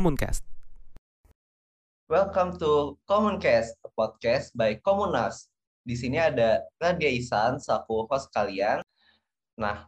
Commoncast. 0.00 0.40
Welcome 2.08 2.56
to 2.56 2.96
Commoncast, 3.04 3.76
a 3.84 3.92
podcast 3.92 4.48
by 4.56 4.80
Komunas. 4.80 5.52
Di 5.84 5.92
sini 5.92 6.16
ada 6.16 6.64
Radia 6.80 7.12
Isan, 7.12 7.60
saku 7.60 8.08
host 8.08 8.32
kalian. 8.32 8.80
Nah, 9.60 9.84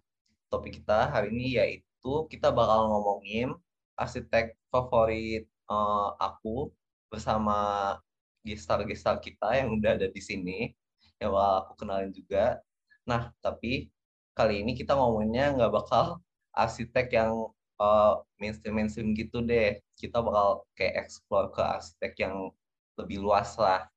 topik 0.52 0.84
kita 0.84 1.08
hari 1.08 1.32
ini 1.32 1.56
yaitu 1.56 2.28
kita 2.28 2.52
bakal 2.52 2.92
ngomongin 2.92 3.56
arsitek 3.96 4.52
favorit 4.68 5.48
eh, 5.48 6.08
aku 6.20 6.68
bersama 7.08 7.96
gestar-gestar 8.44 9.16
kita 9.16 9.64
yang 9.64 9.80
udah 9.80 9.96
ada 9.96 10.12
di 10.12 10.20
sini, 10.20 10.76
yang 11.24 11.32
bakal 11.32 11.56
aku 11.56 11.72
kenalin 11.80 12.12
juga. 12.12 12.60
Nah, 13.08 13.32
tapi 13.40 13.88
kali 14.36 14.60
ini 14.60 14.76
kita 14.76 14.92
ngomongnya 14.92 15.56
nggak 15.56 15.72
bakal 15.72 16.20
arsitek 16.52 17.16
yang 17.16 17.48
uh, 17.82 18.22
mainstream-mainstream 18.38 19.10
gitu 19.18 19.42
deh. 19.42 19.82
Kita 19.98 20.22
bakal 20.22 20.62
kayak 20.78 21.02
explore 21.02 21.50
ke 21.50 21.58
arsitek 21.58 22.14
yang 22.22 22.54
lebih 22.94 23.18
luas 23.18 23.58
lah. 23.58 23.90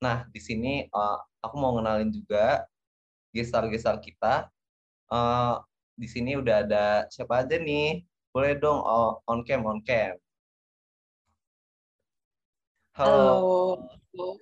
Nah, 0.00 0.24
di 0.32 0.40
sini 0.40 0.88
uh, 0.88 1.20
aku 1.44 1.54
mau 1.60 1.76
kenalin 1.76 2.08
juga 2.08 2.64
gestar-gestar 3.36 4.00
kita. 4.00 4.48
Uh, 5.12 5.60
di 5.92 6.08
sini 6.08 6.40
udah 6.40 6.64
ada 6.64 6.86
siapa 7.12 7.44
aja 7.44 7.60
nih? 7.60 8.00
Boleh 8.32 8.56
dong 8.56 8.80
uh, 8.80 9.20
on 9.28 9.44
cam, 9.44 9.68
on 9.68 9.84
cam. 9.84 10.16
Halo. 12.96 13.84
Halo. 14.12 14.36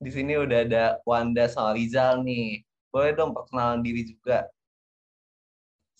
Di 0.00 0.10
sini 0.10 0.32
udah 0.38 0.58
ada 0.64 0.84
Wanda 1.04 1.44
sama 1.50 1.76
Rizal 1.76 2.22
nih. 2.24 2.64
Boleh 2.90 3.14
dong 3.14 3.36
perkenalan 3.36 3.84
diri 3.84 4.06
juga. 4.06 4.48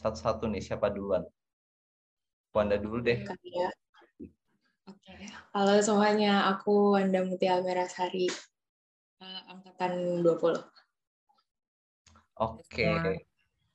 Satu-satu 0.00 0.48
nih, 0.48 0.64
siapa 0.64 0.88
duluan? 0.88 1.28
Wanda 2.56 2.80
dulu 2.80 3.04
deh. 3.04 3.20
Ya. 3.44 3.68
Oke. 4.88 5.12
Halo 5.52 5.76
semuanya, 5.84 6.48
aku 6.48 6.96
Wanda 6.96 7.20
Mutia 7.20 7.60
Merasari, 7.60 8.24
eh, 9.20 9.40
angkatan 9.52 10.24
20. 10.24 10.56
Oke. 12.40 12.88
Semua. 12.88 13.12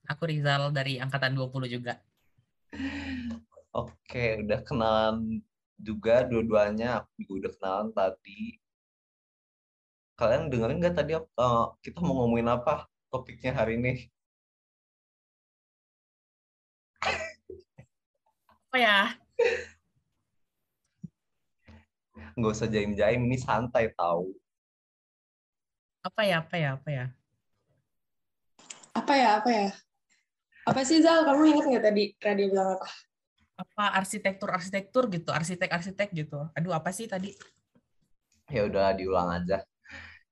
Aku 0.10 0.26
Rizal 0.26 0.74
dari 0.74 0.98
angkatan 0.98 1.38
20 1.38 1.70
juga. 1.70 2.02
Oke, 3.70 4.42
udah 4.42 4.66
kenalan 4.66 5.46
juga 5.78 6.26
dua-duanya. 6.26 7.06
Aku 7.06 7.22
juga 7.22 7.34
udah 7.38 7.52
kenalan 7.54 7.90
tadi. 7.94 8.58
Kalian 10.18 10.50
dengerin 10.50 10.82
nggak 10.82 10.96
tadi 10.98 11.22
uh, 11.22 11.70
kita 11.86 12.02
mau 12.02 12.26
ngomongin 12.26 12.50
apa 12.50 12.90
topiknya 13.14 13.54
hari 13.54 13.78
ini? 13.78 14.10
Apa 18.76 18.84
ya? 18.84 19.08
Nggak 22.36 22.52
usah 22.60 22.68
jaim-jaim, 22.68 23.24
ini 23.24 23.40
santai 23.40 23.88
tahu. 23.96 24.36
Apa 26.04 26.28
ya? 26.28 26.44
Apa 26.44 26.56
ya? 26.60 26.70
Apa 26.76 26.90
ya? 26.92 27.06
Apa 28.92 29.14
ya, 29.16 29.30
apa 29.40 29.48
ya? 29.48 29.68
Apa 30.68 30.84
sih 30.84 31.00
Zal, 31.00 31.24
kamu 31.24 31.56
ingat 31.56 31.66
nggak 31.72 31.86
tadi 31.88 32.04
radio 32.20 32.46
bilang 32.52 32.76
apa? 32.76 32.88
Apa 33.64 33.84
arsitektur-arsitektur 34.04 35.08
gitu, 35.08 35.32
arsitek-arsitek 35.32 36.12
gitu. 36.12 36.44
Aduh, 36.52 36.76
apa 36.76 36.92
sih 36.92 37.08
tadi? 37.08 37.32
Ya 38.52 38.68
udah 38.68 38.92
diulang 38.92 39.40
aja. 39.40 39.64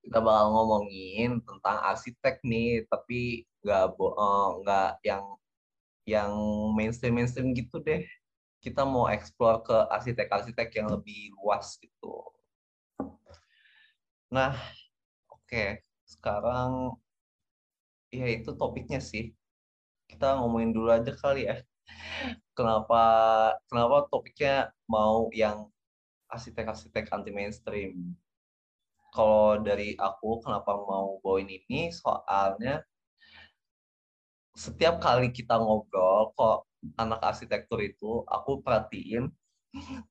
Kita 0.04 0.20
bakal 0.20 0.52
ngomongin 0.52 1.40
tentang 1.48 1.80
arsitek 1.80 2.44
nih, 2.44 2.84
tapi 2.92 3.48
nggak 3.64 3.96
bo- 3.96 4.12
eh, 4.12 4.48
nggak 4.60 4.90
yang 5.00 5.24
yang 6.04 6.32
mainstream 6.76 7.16
mainstream 7.16 7.56
gitu 7.56 7.80
deh. 7.80 8.04
Kita 8.64 8.88
mau 8.88 9.12
explore 9.12 9.60
ke 9.60 9.76
arsitek-arsitek 9.92 10.68
yang 10.80 10.88
lebih 10.88 11.36
luas 11.36 11.76
gitu. 11.76 12.32
Nah, 14.32 14.56
oke. 15.28 15.84
Sekarang 16.08 16.96
ya 18.08 18.24
itu 18.32 18.56
topiknya 18.56 19.04
sih. 19.04 19.36
Kita 20.08 20.40
ngomongin 20.40 20.72
dulu 20.72 20.88
aja 20.96 21.12
kali 21.12 21.44
ya. 21.44 21.60
Kenapa 22.56 23.02
kenapa 23.68 24.08
topiknya 24.08 24.72
mau 24.88 25.28
yang 25.36 25.68
arsitek-arsitek 26.32 27.12
anti 27.12 27.30
mainstream? 27.36 28.16
Kalau 29.12 29.60
dari 29.60 29.92
aku 30.00 30.40
kenapa 30.40 30.72
mau 30.74 31.20
bawain 31.20 31.46
ini 31.52 31.92
soalnya 31.92 32.80
setiap 34.56 35.02
kali 35.02 35.34
kita 35.34 35.58
ngobrol 35.58 36.30
kok 36.38 36.66
anak 37.02 37.20
arsitektur 37.24 37.78
itu 37.82 38.22
aku 38.28 38.60
perhatiin 38.64 39.30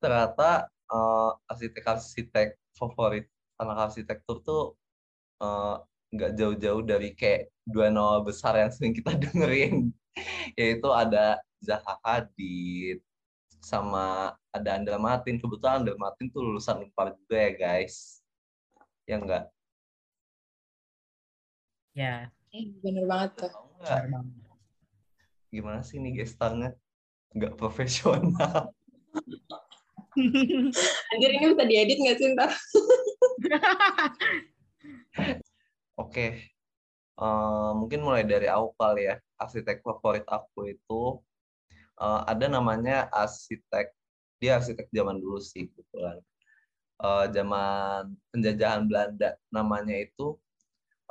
ternyata 0.01 0.67
eh, 0.91 1.31
arsitek-arsitek 1.51 2.47
favorit 2.79 3.25
anak 3.61 3.77
arsitektur 3.91 4.41
tuh 4.47 4.61
eh, 5.43 5.75
nggak 6.13 6.31
jauh-jauh 6.37 6.83
dari 6.85 7.09
kayak 7.17 7.49
dua 7.65 7.89
nama 7.89 8.21
besar 8.21 8.53
yang 8.61 8.71
sering 8.73 8.93
kita 8.93 9.17
dengerin. 9.23 9.89
Yaitu 10.59 10.89
ada 10.93 11.41
Zaha 11.57 11.97
Hadid 12.05 13.01
sama 13.63 14.35
ada 14.53 14.69
Andra 14.77 14.97
Martin. 15.01 15.41
Kebetulan 15.41 15.81
Andra 15.81 15.97
Martin 15.97 16.29
tuh 16.29 16.41
lulusan 16.45 16.85
Unpar 16.85 17.17
juga 17.17 17.37
ya 17.41 17.51
guys. 17.57 18.21
Ya 19.09 19.17
enggak 19.19 19.49
Ya, 21.93 22.33
Eh, 22.53 22.69
bener 22.81 23.05
banget 23.09 23.31
tuh. 23.45 23.51
Benar 23.81 24.05
banget. 24.13 24.42
Gimana 25.53 25.85
sih 25.85 26.01
nih 26.01 26.25
gestarnya 26.25 26.73
nggak 27.37 27.53
profesional 27.61 28.73
Anjir 31.13 31.29
ini 31.33 31.45
bisa 31.53 31.65
diedit 31.65 31.97
nggak 31.97 32.17
sih 32.21 32.27
ntar? 32.37 32.53
Oke, 36.01 36.53
Eh, 37.13 37.71
mungkin 37.77 38.01
mulai 38.01 38.25
dari 38.25 38.49
aku 38.49 38.73
kali 38.73 39.05
ya. 39.09 39.15
Arsitek 39.37 39.85
favorit 39.85 40.25
aku 40.25 40.73
itu 40.73 41.21
eh, 42.01 42.21
ada 42.31 42.45
namanya 42.49 43.05
arsitek, 43.13 43.93
dia 44.41 44.57
arsitek 44.59 44.89
zaman 44.89 45.17
dulu 45.21 45.37
sih 45.37 45.69
kebetulan. 45.69 46.17
Eh, 47.03 47.25
zaman 47.35 48.17
penjajahan 48.33 48.83
Belanda, 48.89 49.37
namanya 49.53 49.95
itu 50.05 50.37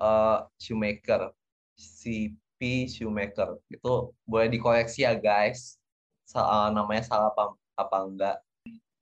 eh, 0.02 0.38
Shoemaker, 0.58 1.31
Shoemaker. 2.94 3.48
Itu 3.74 4.14
boleh 4.30 4.48
dikoreksi 4.54 5.02
ya 5.06 5.12
guys, 5.18 5.78
Sa- 6.28 6.46
eh, 6.46 6.68
namanya 6.76 7.02
salah 7.10 7.28
apa, 7.34 7.42
apa 7.82 7.96
enggak. 8.06 8.36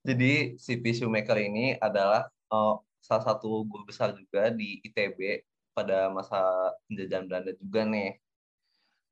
Jadi 0.09 0.57
C.P. 0.57 0.85
Shoemaker 0.99 1.37
ini 1.41 1.77
adalah 1.79 2.29
eh, 2.53 2.73
salah 3.05 3.25
satu 3.29 3.65
guru 3.69 3.83
besar 3.91 4.13
juga 4.17 4.49
di 4.53 4.81
ITB 4.87 5.19
pada 5.77 6.09
masa 6.13 6.37
penjajahan 6.89 7.25
Belanda 7.29 7.53
juga 7.63 7.81
nih. 7.89 8.09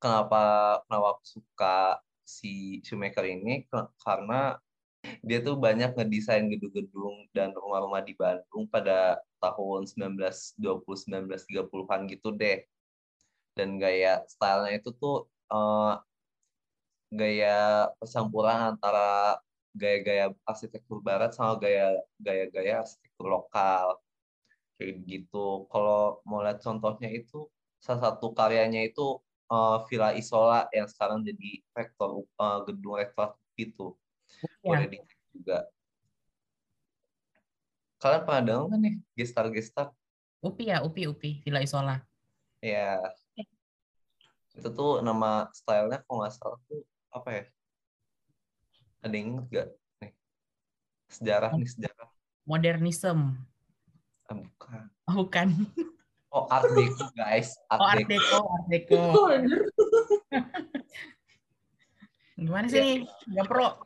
Kenapa 0.03 0.39
kenapa 0.87 1.07
aku 1.19 1.25
suka 1.27 1.99
si 2.23 2.79
Shoemaker 2.87 3.25
ini? 3.27 3.67
Karena 4.05 4.55
dia 5.23 5.39
tuh 5.47 5.55
banyak 5.59 5.95
ngedesain 5.97 6.47
gedung-gedung 6.53 7.17
dan 7.37 7.49
rumah-rumah 7.55 8.03
di 8.03 8.15
Bandung 8.19 8.67
pada 8.71 9.19
tahun 9.43 9.87
1920-1930-an 9.87 12.01
gitu 12.11 12.29
deh. 12.35 12.59
Dan 13.59 13.83
gaya 13.83 14.23
stylenya 14.31 14.79
itu 14.79 14.95
tuh 14.95 15.27
eh, 15.51 15.95
gaya 17.11 17.91
percampuran 17.99 18.79
antara 18.79 19.35
gaya-gaya 19.75 20.31
arsitektur 20.47 21.03
barat 21.03 21.35
sama 21.35 21.59
gaya 21.59 21.99
gaya-gaya 22.23 22.87
arsitektur 22.87 23.27
lokal 23.27 23.99
kayak 24.79 25.03
gitu. 25.11 25.67
Kalau 25.67 26.23
mau 26.23 26.47
lihat 26.47 26.63
contohnya 26.63 27.11
itu 27.11 27.51
salah 27.83 28.15
satu 28.15 28.31
karyanya 28.31 28.87
itu 28.87 29.19
eh, 29.51 29.77
Villa 29.91 30.15
Isola 30.15 30.71
yang 30.71 30.87
sekarang 30.87 31.27
jadi 31.27 31.51
rektor 31.75 32.23
eh, 32.23 32.59
gedung 32.71 32.95
rektor 32.95 33.35
itu. 33.59 33.99
Boleh 34.63 34.87
Ya, 34.87 35.03
dicek 35.03 35.19
juga. 35.35 35.59
Kalian 37.99 38.23
pernah 38.23 38.43
dengar 38.47 38.67
kan 38.71 38.79
nih 38.79 38.95
gestar-gestar? 39.19 39.91
UPI 40.39 40.71
ya, 40.71 40.79
UPI, 40.87 41.11
UPI, 41.11 41.31
Villa 41.43 41.59
Isola. 41.59 41.99
Ya. 42.63 43.03
Itu 44.59 44.75
tuh 44.75 44.99
nama 45.07 45.47
stylenya 45.55 46.03
kalau 46.03 46.27
nggak 46.27 46.35
salah 46.35 46.59
tuh 46.67 46.83
apa 47.15 47.29
ya? 47.31 47.43
Ada 49.07 49.15
yang 49.15 49.27
inget 49.31 49.47
gak? 49.55 49.69
Nih. 50.03 50.13
Sejarah 51.07 51.51
nih 51.55 51.69
sejarah. 51.71 52.11
Modernism. 52.43 53.39
Ah, 54.27 54.35
bukan. 54.35 54.83
Oh, 55.07 55.15
bukan. 55.23 55.49
Oh 56.29 56.45
Art 56.53 56.69
Deco 56.77 57.09
guys. 57.17 57.57
Art 57.73 57.81
Oh, 57.81 57.89
Art 57.89 58.05
Deco. 58.05 58.13
Deco, 58.13 58.39
Art 58.53 58.67
Deco. 58.69 59.01
Gimana 62.37 62.69
sih 62.69 62.85
nih? 62.85 62.99
Gak 63.33 63.49
pro. 63.49 63.81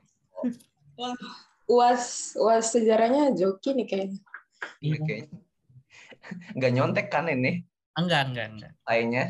Uas, 1.71 2.35
uas 2.35 2.67
sejarahnya 2.67 3.31
joki 3.39 3.79
nih 3.79 3.87
kayaknya. 3.87 4.19
Iya, 4.83 4.99
kayaknya. 5.07 5.39
Nggak 6.59 6.71
nyontek 6.75 7.07
kan 7.15 7.31
ini 7.31 7.63
Enggak, 7.95 8.33
enggak, 8.33 8.47
enggak. 8.59 8.73
lainnya. 8.89 9.25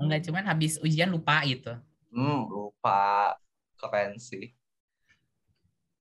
Enggak, 0.00 0.20
cuman 0.28 0.44
habis 0.50 0.72
ujian 0.84 1.08
lupa 1.14 1.40
gitu. 1.48 1.72
Hmm, 2.12 2.38
lupa. 2.54 2.92
Keren 3.80 4.12
sih. 4.28 4.44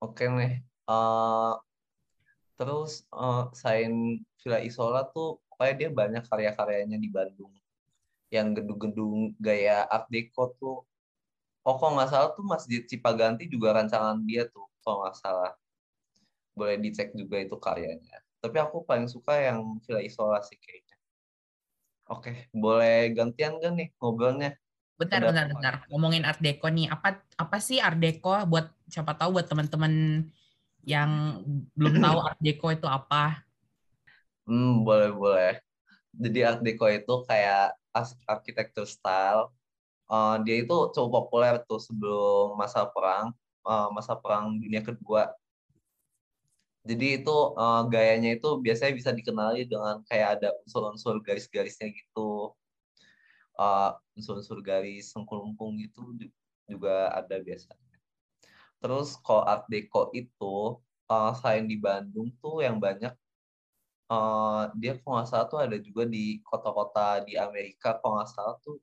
Oke 0.03 0.23
nih. 0.35 0.51
Eh, 0.89 1.51
terus 2.59 2.91
eh, 3.15 3.41
selain 3.59 3.93
Villa 4.41 4.59
Isola 4.69 4.99
tuh 5.15 5.27
pokoknya 5.49 5.73
dia 5.79 5.89
banyak 5.99 6.23
karya-karyanya 6.29 6.97
di 7.03 7.09
Bandung. 7.15 7.53
Yang 8.35 8.47
gedung-gedung 8.61 9.15
gaya 9.47 9.85
Art 9.95 10.07
Deco 10.13 10.43
tuh. 10.61 10.77
Oh, 11.67 11.75
kalau 11.79 11.93
nggak 11.97 12.11
salah 12.13 12.29
tuh 12.37 12.45
Masjid 12.53 12.81
Cipaganti 12.89 13.43
juga 13.53 13.69
rancangan 13.77 14.17
dia 14.29 14.43
tuh, 14.53 14.65
kalau 14.83 14.97
nggak 15.05 15.17
salah. 15.23 15.51
Boleh 16.57 16.77
dicek 16.83 17.11
juga 17.19 17.35
itu 17.43 17.55
karyanya. 17.65 18.17
Tapi 18.39 18.57
aku 18.63 18.77
paling 18.87 19.07
suka 19.09 19.33
yang 19.47 19.59
Villa 19.83 20.01
Isola 20.09 20.39
sih 20.45 20.55
kayaknya. 20.63 20.84
Oke, 22.05 22.29
boleh 22.53 23.09
gantian 23.17 23.57
gak 23.61 23.71
nih 23.77 23.87
ngobrolnya? 23.97 24.49
Bentar, 24.99 25.19
Ada 25.19 25.27
bentar, 25.27 25.45
apa? 25.49 25.51
bentar. 25.51 25.73
Ngomongin 25.91 26.23
Art 26.23 26.39
Deco 26.39 26.67
nih, 26.71 26.87
apa 26.87 27.07
apa 27.35 27.57
sih 27.59 27.77
Art 27.83 27.97
Deco 27.99 28.31
buat 28.47 28.65
siapa 28.87 29.11
tahu 29.19 29.29
buat 29.41 29.47
teman-teman 29.51 29.93
yang 30.85 31.41
belum 31.75 31.95
tahu 31.99 32.17
Art 32.23 32.39
Deco 32.45 32.67
itu 32.71 32.87
apa? 32.87 33.43
Hmm, 34.45 34.85
boleh 34.85 35.09
boleh. 35.21 35.51
Jadi 36.23 36.39
Art 36.47 36.61
Deco 36.65 36.85
itu 36.91 37.13
kayak 37.29 37.75
architecture 38.29 38.87
style. 38.87 39.51
Eh, 40.11 40.35
dia 40.45 40.55
itu 40.63 40.75
cukup 40.95 41.11
populer 41.27 41.55
tuh 41.69 41.79
sebelum 41.81 42.55
masa 42.61 42.85
perang, 42.93 43.33
eh, 43.67 43.87
masa 43.97 44.13
perang 44.21 44.45
dunia 44.61 44.81
kedua. 44.85 45.33
Jadi 46.89 47.05
itu 47.17 47.31
eh, 47.61 47.81
gayanya 47.93 48.29
itu 48.37 48.47
biasanya 48.65 48.93
bisa 48.99 49.11
dikenali 49.17 49.59
dengan 49.71 49.95
kayak 50.09 50.27
ada 50.39 50.47
unsur-unsur 50.63 51.15
garis-garisnya 51.25 51.87
gitu. 51.99 52.53
Eh, 53.55 53.89
unsur-unsur 54.19 54.59
garis 54.69 55.03
sengkulungkung 55.15 55.79
gitu 55.83 56.01
ju- 56.19 56.33
juga 56.71 57.07
ada 57.19 57.35
biasanya. 57.39 57.95
Terus 58.81 59.07
kalau 59.25 59.43
Art 59.51 59.65
Deco 59.71 60.11
itu 60.21 60.55
eh, 61.11 61.31
selain 61.39 61.65
di 61.71 61.77
Bandung 61.85 62.29
tuh 62.41 62.55
yang 62.65 62.77
banyak 62.85 63.13
eh 64.13 64.61
dia 64.81 64.91
kalau 65.01 65.13
nggak 65.17 65.29
salah 65.31 65.47
tuh 65.51 65.59
ada 65.65 65.77
juga 65.87 66.03
di 66.15 66.23
kota-kota 66.49 67.25
di 67.27 67.33
Amerika 67.45 67.87
kalau 67.99 68.13
nggak 68.17 68.31
salah 68.35 68.55
tuh 68.65 68.75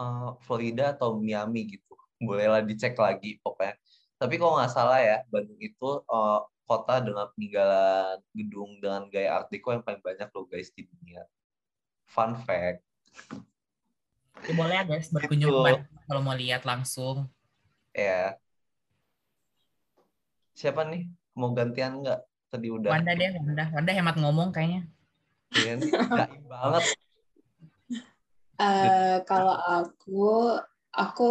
eh, 0.00 0.28
Florida 0.44 0.82
atau 0.94 1.08
Miami 1.20 1.60
gitu 1.76 1.92
bolehlah 2.26 2.62
dicek 2.64 2.94
lagi 2.96 3.36
pokoknya 3.44 3.74
tapi 4.20 4.34
kalau 4.40 4.56
nggak 4.56 4.72
salah 4.72 4.98
ya 5.08 5.16
Bandung 5.32 5.60
itu 5.60 5.86
eh, 6.12 6.38
kota 6.66 6.98
dengan 6.98 7.30
peninggalan 7.32 8.18
gedung 8.34 8.76
dengan 8.82 9.06
gaya 9.06 9.38
Art 9.38 9.48
Deco 9.48 9.70
yang 9.70 9.86
paling 9.86 10.02
banyak 10.02 10.28
loh 10.28 10.44
guys 10.44 10.68
di 10.74 10.82
dunia 10.84 11.22
fun 12.04 12.34
fact 12.42 12.82
Ya, 14.44 14.52
boleh 14.52 14.76
ya 14.76 14.84
guys 14.84 15.08
berkunjung 15.08 15.48
Itu. 15.48 15.56
ke 15.56 15.64
Bandung 15.80 16.04
kalau 16.04 16.20
mau 16.20 16.36
lihat 16.36 16.62
langsung. 16.68 17.24
ya 17.96 18.36
siapa 20.52 20.84
nih 20.84 21.08
mau 21.32 21.56
gantian 21.56 22.04
nggak 22.04 22.20
tadi 22.52 22.68
udah 22.68 22.92
Wanda 22.92 23.12
deh, 23.16 23.32
Wanda. 23.40 23.64
Wanda 23.72 23.90
hemat 23.96 24.16
ngomong 24.20 24.52
kayaknya. 24.52 24.84
Iya 25.56 25.80
banget 26.44 26.84
Eh, 28.56 29.16
kalau 29.28 29.52
aku, 29.52 30.56
aku, 30.88 31.28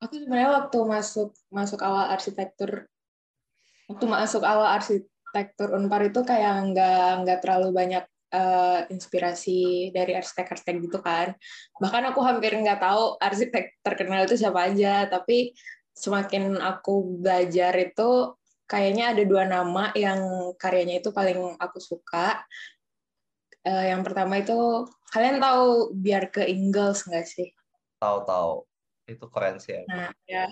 aku 0.00 0.12
sebenarnya 0.16 0.64
waktu 0.64 0.78
masuk 0.80 1.36
masuk 1.52 1.76
awal 1.84 2.08
arsitektur, 2.08 2.88
waktu 3.86 4.04
masuk 4.06 4.42
awal 4.42 4.66
arsitektur 4.76 5.74
Unpar 5.74 6.06
itu 6.06 6.22
kayak 6.26 6.74
nggak 6.74 7.10
nggak 7.24 7.38
terlalu 7.42 7.68
banyak 7.74 8.04
eh, 8.34 8.80
inspirasi 8.90 9.90
dari 9.94 10.12
arsitek-arsitek 10.18 10.76
gitu 10.86 10.98
kan. 11.02 11.34
Bahkan 11.78 12.12
aku 12.14 12.20
hampir 12.22 12.54
nggak 12.58 12.82
tahu 12.82 13.18
arsitek 13.18 13.80
terkenal 13.82 14.26
itu 14.26 14.36
siapa 14.38 14.70
aja. 14.70 15.06
Tapi 15.06 15.54
semakin 15.96 16.60
aku 16.60 17.22
belajar 17.22 17.72
itu 17.78 18.36
kayaknya 18.66 19.14
ada 19.14 19.22
dua 19.22 19.46
nama 19.46 19.94
yang 19.94 20.52
karyanya 20.58 21.00
itu 21.00 21.14
paling 21.14 21.54
aku 21.58 21.78
suka. 21.78 22.42
Eh, 23.66 23.90
yang 23.90 24.06
pertama 24.06 24.38
itu 24.38 24.86
kalian 25.10 25.42
tahu 25.42 25.94
biar 25.94 26.30
ke 26.30 26.46
Ingalls 26.46 27.06
nggak 27.06 27.26
sih? 27.26 27.50
tahu-tahu 28.00 28.64
itu 29.06 29.24
keren 29.30 29.56
sih 29.62 29.82
Nah, 29.88 30.12
ya 30.28 30.46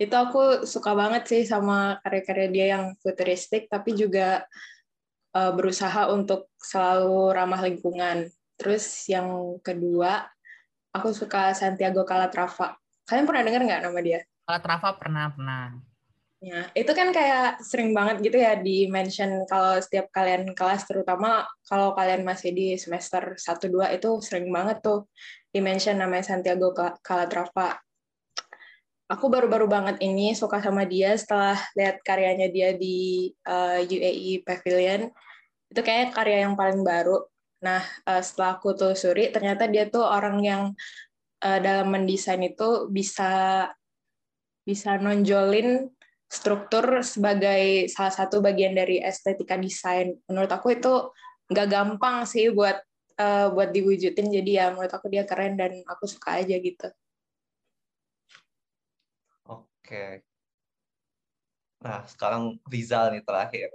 itu 0.00 0.14
aku 0.16 0.64
suka 0.64 0.96
banget 0.96 1.28
sih 1.28 1.42
sama 1.44 2.00
karya-karya 2.00 2.48
dia 2.48 2.66
yang 2.80 2.84
futuristik, 3.04 3.68
tapi 3.68 3.92
juga 3.92 4.48
eh, 5.36 5.52
berusaha 5.52 6.08
untuk 6.08 6.48
selalu 6.56 7.36
ramah 7.36 7.60
lingkungan. 7.60 8.32
Terus 8.56 9.04
yang 9.12 9.60
kedua, 9.60 10.24
aku 10.96 11.12
suka 11.12 11.52
Santiago 11.52 12.08
Calatrava. 12.08 12.80
Kalian 13.04 13.28
pernah 13.28 13.42
dengar 13.44 13.62
nggak 13.68 13.82
nama 13.84 14.00
dia? 14.00 14.20
Kalau 14.48 14.60
Trava 14.64 14.90
pernah, 14.96 15.28
pernah. 15.30 15.64
Ya, 16.40 16.72
itu 16.72 16.88
kan 16.96 17.12
kayak 17.12 17.60
sering 17.60 17.92
banget 17.92 18.24
gitu 18.24 18.40
ya 18.40 18.56
di 18.56 18.88
mention 18.88 19.44
kalau 19.44 19.76
setiap 19.76 20.08
kalian 20.08 20.56
kelas, 20.56 20.88
terutama 20.88 21.44
kalau 21.68 21.92
kalian 21.92 22.24
masih 22.24 22.56
di 22.56 22.80
semester 22.80 23.36
1-2 23.36 23.92
itu 23.92 24.08
sering 24.24 24.48
banget 24.48 24.80
tuh 24.80 25.04
di 25.52 25.60
mention 25.60 26.00
namanya 26.00 26.24
Santiago 26.32 26.72
Ca- 26.72 26.96
Calatrava. 27.04 27.76
Aku 29.10 29.26
baru-baru 29.26 29.66
banget 29.66 29.98
ini 30.06 30.38
suka 30.38 30.62
sama 30.62 30.86
dia 30.86 31.18
setelah 31.18 31.58
lihat 31.74 31.98
karyanya 32.06 32.46
dia 32.46 32.70
di 32.78 33.26
eh, 33.34 33.78
UAE 33.82 34.46
Pavilion. 34.46 35.10
Itu 35.66 35.82
kayaknya 35.82 36.08
karya 36.14 36.38
yang 36.46 36.54
paling 36.54 36.86
baru. 36.86 37.26
Nah, 37.66 37.82
eh, 37.82 38.22
setelah 38.22 38.54
aku 38.54 38.70
telusuri, 38.78 39.34
ternyata 39.34 39.66
dia 39.66 39.90
tuh 39.90 40.06
orang 40.06 40.38
yang 40.46 40.62
eh, 41.42 41.58
dalam 41.58 41.90
mendesain 41.90 42.38
itu 42.46 42.86
bisa 42.86 43.66
bisa 44.62 44.94
nonjolin 45.02 45.90
struktur 46.30 47.02
sebagai 47.02 47.90
salah 47.90 48.14
satu 48.14 48.38
bagian 48.38 48.78
dari 48.78 49.02
estetika 49.02 49.58
desain. 49.58 50.14
Menurut 50.30 50.54
aku 50.54 50.78
itu 50.78 51.10
nggak 51.50 51.66
gampang 51.66 52.22
sih 52.30 52.54
buat 52.54 52.78
eh, 53.18 53.46
buat 53.50 53.74
diwujudin. 53.74 54.30
Jadi 54.30 54.50
ya 54.54 54.70
menurut 54.70 54.94
aku 54.94 55.10
dia 55.10 55.26
keren 55.26 55.58
dan 55.58 55.82
aku 55.90 56.06
suka 56.06 56.38
aja 56.38 56.54
gitu. 56.62 56.86
Oke. 59.90 60.22
Nah, 61.82 62.06
sekarang 62.06 62.62
Rizal 62.70 63.10
nih 63.10 63.26
terakhir. 63.26 63.74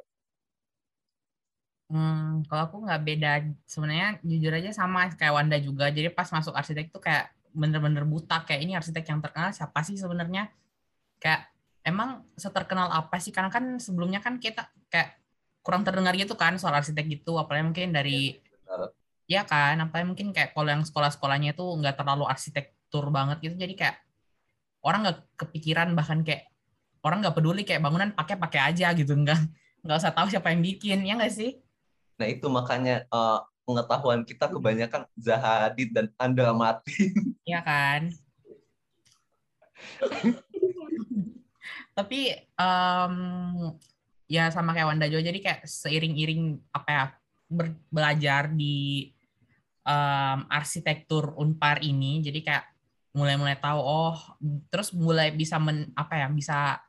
Hmm, 1.91 2.39
kalau 2.47 2.71
aku 2.71 2.77
nggak 2.87 3.01
beda, 3.03 3.31
sebenarnya 3.67 4.23
jujur 4.23 4.55
aja 4.55 4.71
sama 4.71 5.11
kayak 5.11 5.35
Wanda 5.35 5.59
juga. 5.59 5.91
Jadi 5.91 6.07
pas 6.15 6.31
masuk 6.31 6.55
arsitek 6.55 6.87
tuh 6.95 7.03
kayak 7.03 7.35
bener-bener 7.51 8.07
buta 8.07 8.47
kayak 8.47 8.63
ini 8.63 8.79
arsitek 8.79 9.03
yang 9.11 9.19
terkenal 9.19 9.51
siapa 9.51 9.83
sih 9.83 9.99
sebenarnya? 9.99 10.55
Kayak 11.19 11.51
emang 11.83 12.23
seterkenal 12.39 12.95
apa 12.95 13.19
sih? 13.19 13.35
Karena 13.35 13.51
kan 13.51 13.75
sebelumnya 13.75 14.23
kan 14.23 14.39
kita 14.39 14.71
kayak 14.87 15.19
kurang 15.67 15.83
terdengar 15.83 16.15
gitu 16.15 16.39
kan 16.39 16.55
soal 16.55 16.79
arsitek 16.79 17.11
gitu, 17.11 17.35
apalagi 17.35 17.67
mungkin 17.67 17.91
dari 17.91 18.39
Benar. 18.39 18.95
ya 19.27 19.43
kan, 19.43 19.83
apalagi 19.83 20.07
mungkin 20.07 20.31
kayak 20.31 20.55
kalau 20.55 20.71
yang 20.71 20.87
sekolah-sekolahnya 20.87 21.57
itu 21.59 21.65
nggak 21.65 21.99
terlalu 21.99 22.23
arsitektur 22.23 23.11
banget 23.11 23.43
gitu, 23.43 23.57
jadi 23.59 23.73
kayak 23.75 23.95
orang 24.85 25.09
nggak 25.09 25.19
kepikiran 25.41 25.97
bahkan 25.97 26.21
kayak 26.21 26.45
orang 27.01 27.25
nggak 27.25 27.35
peduli 27.37 27.65
kayak 27.65 27.81
bangunan 27.81 28.13
pakai 28.13 28.37
pakai 28.37 28.61
aja 28.69 28.93
gitu, 28.93 29.17
nggak 29.17 29.41
nggak 29.81 29.97
usah 29.97 30.13
tahu 30.13 30.29
siapa 30.29 30.53
yang 30.53 30.61
bikin, 30.61 31.01
ya 31.05 31.17
nggak 31.17 31.33
sih? 31.33 31.57
Nah, 32.21 32.27
itu 32.29 32.45
makanya 32.47 33.05
eh, 33.09 33.39
pengetahuan 33.65 34.21
kita 34.25 34.45
kebanyakan 34.49 35.09
Zaha 35.17 35.69
Hadid 35.69 35.89
dan 35.91 36.07
Andra 36.21 36.53
Mati. 36.53 36.93
Iya 37.45 37.61
kan? 37.61 38.09
Tapi 41.93 42.33
em, 42.41 43.15
ya 44.25 44.49
sama 44.49 44.73
kayak 44.73 44.89
Wanda 44.89 45.05
juga, 45.05 45.29
jadi 45.29 45.39
kayak 45.45 45.61
seiring-iring 45.69 46.57
apa 46.73 46.89
ya 46.89 47.05
ber- 47.45 47.77
belajar 47.93 48.49
di 48.49 49.13
em, 49.85 50.39
arsitektur 50.49 51.37
Unpar 51.37 51.85
ini, 51.85 52.25
jadi 52.25 52.39
kayak 52.41 52.65
mulai-mulai 53.15 53.55
tahu 53.57 53.79
oh 53.79 54.15
terus 54.67 54.91
mulai 54.91 55.31
bisa 55.31 55.55
men, 55.57 55.89
apa 55.95 56.13
ya 56.19 56.27
bisa 56.29 56.83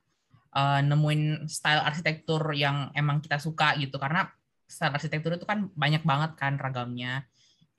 eh, 0.52 0.80
nemuin 0.82 1.46
style 1.46 1.82
arsitektur 1.86 2.42
yang 2.52 2.90
emang 2.98 3.22
kita 3.22 3.38
suka 3.38 3.78
gitu 3.78 3.96
karena 4.02 4.26
style 4.66 4.94
arsitektur 4.98 5.38
itu 5.38 5.46
kan 5.46 5.70
banyak 5.72 6.02
banget 6.02 6.34
kan 6.34 6.58
ragamnya. 6.58 7.24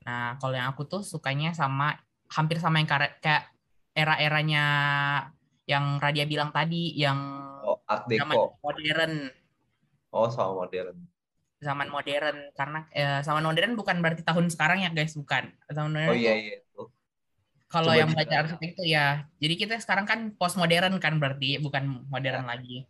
Nah, 0.08 0.40
kalau 0.40 0.56
yang 0.56 0.72
aku 0.72 0.88
tuh 0.88 1.04
sukanya 1.04 1.52
sama 1.52 2.00
hampir 2.32 2.64
sama 2.64 2.80
yang 2.80 2.88
kayak 2.88 3.52
era-eranya 3.92 4.64
yang 5.68 6.00
Radia 6.00 6.24
bilang 6.24 6.56
tadi, 6.56 6.96
yang 6.96 7.20
Oh, 7.68 7.84
Art 7.84 8.08
zaman 8.08 8.40
Deco. 8.40 8.56
modern, 8.64 9.14
Oh, 10.16 10.32
sama 10.32 10.64
modern. 10.64 10.96
zaman 11.58 11.90
modern 11.90 12.54
karena 12.54 12.86
eh, 12.94 13.20
zaman 13.26 13.42
modern 13.42 13.74
bukan 13.74 13.98
berarti 14.00 14.22
tahun 14.24 14.48
sekarang 14.48 14.88
ya 14.88 14.94
guys, 14.96 15.18
bukan. 15.20 15.52
Zaman 15.68 15.92
modern 15.92 16.12
Oh 16.14 16.16
iya 16.16 16.34
iya. 16.40 16.58
Kalau 17.68 17.92
yang 17.92 18.16
belajar 18.16 18.48
arsitek 18.48 18.80
itu 18.80 18.96
ya, 18.96 19.28
jadi 19.44 19.54
kita 19.60 19.76
sekarang 19.84 20.08
kan 20.08 20.32
postmodern 20.40 20.96
kan 21.04 21.20
berarti 21.20 21.60
bukan 21.60 22.08
modern 22.08 22.48
lagi. 22.48 22.88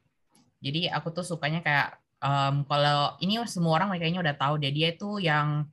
Jadi 0.61 0.85
aku 0.89 1.09
tuh 1.09 1.25
sukanya 1.25 1.65
kayak 1.65 1.97
em, 2.21 2.61
kalau 2.65 3.17
ini 3.17 3.41
semua 3.49 3.81
orang 3.81 3.97
kayaknya 3.97 4.21
udah 4.21 4.37
tahu 4.37 4.61
deh 4.61 4.69
dia 4.69 4.93
itu 4.93 5.17
yang 5.17 5.65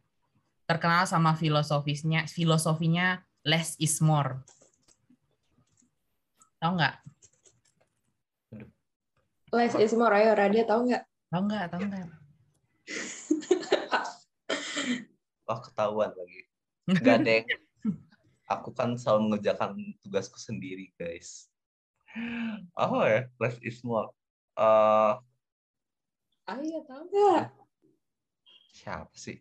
terkenal 0.64 1.04
sama 1.04 1.36
filosofisnya 1.36 2.24
filosofinya 2.24 3.20
less 3.44 3.76
is 3.76 4.00
more. 4.00 4.40
Tahu 6.64 6.80
nggak? 6.80 6.96
Less 9.52 9.76
is 9.76 9.92
more, 9.92 10.16
ayo 10.16 10.32
Radia 10.32 10.64
tahu 10.64 10.88
nggak? 10.88 11.04
Tahu 11.28 11.42
nggak? 11.44 11.64
Tahu 11.76 11.80
nggak? 11.92 12.08
Wah 15.44 15.60
ketahuan 15.60 16.08
lagi. 16.16 16.40
Gak 17.04 17.20
deh. 17.24 17.44
Aku 18.44 18.76
kan 18.76 19.00
selalu 19.00 19.32
mengerjakan 19.32 19.72
tugasku 20.04 20.36
sendiri 20.36 20.92
guys. 21.00 21.48
Oh 22.76 23.02
ya, 23.02 23.26
less 23.40 23.56
is 23.64 23.80
more. 23.82 24.12
Eh, 24.54 25.12
Ayo 26.44 26.84
tahu 26.84 27.08
nggak? 27.08 27.48
siapa 28.74 29.14
sih? 29.16 29.40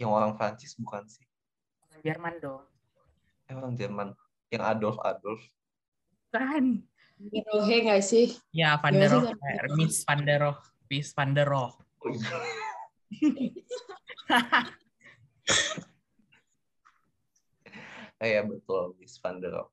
Yang 0.00 0.10
orang 0.10 0.32
Prancis 0.34 0.72
bukan 0.80 1.04
sih? 1.04 1.22
Jerman 2.00 2.40
dong. 2.40 2.64
Eh, 3.46 3.54
orang 3.54 3.76
Jerman. 3.76 4.16
Yang 4.48 4.64
Adolf 4.64 4.98
Adolf. 5.04 5.42
Kan. 6.32 6.88
Rohe 7.52 7.76
nggak 7.84 8.02
sih? 8.02 8.32
Ya, 8.50 8.80
Van 8.80 8.96
der 8.96 9.12
Rohe. 9.12 9.30
Miss 9.76 10.02
Van 10.08 10.24
der 10.24 10.40
Rohe. 10.40 10.58
Miss 10.90 11.12
Van 11.14 11.30
der 11.36 11.46
Rohe. 11.46 11.76
Oh, 12.00 12.10
iya. 12.10 12.32
Eh, 18.22 18.38
ya 18.38 18.42
betul, 18.46 18.94
Miss 18.98 19.18
Van 19.18 19.38
der 19.42 19.52
Rohe. 19.54 19.70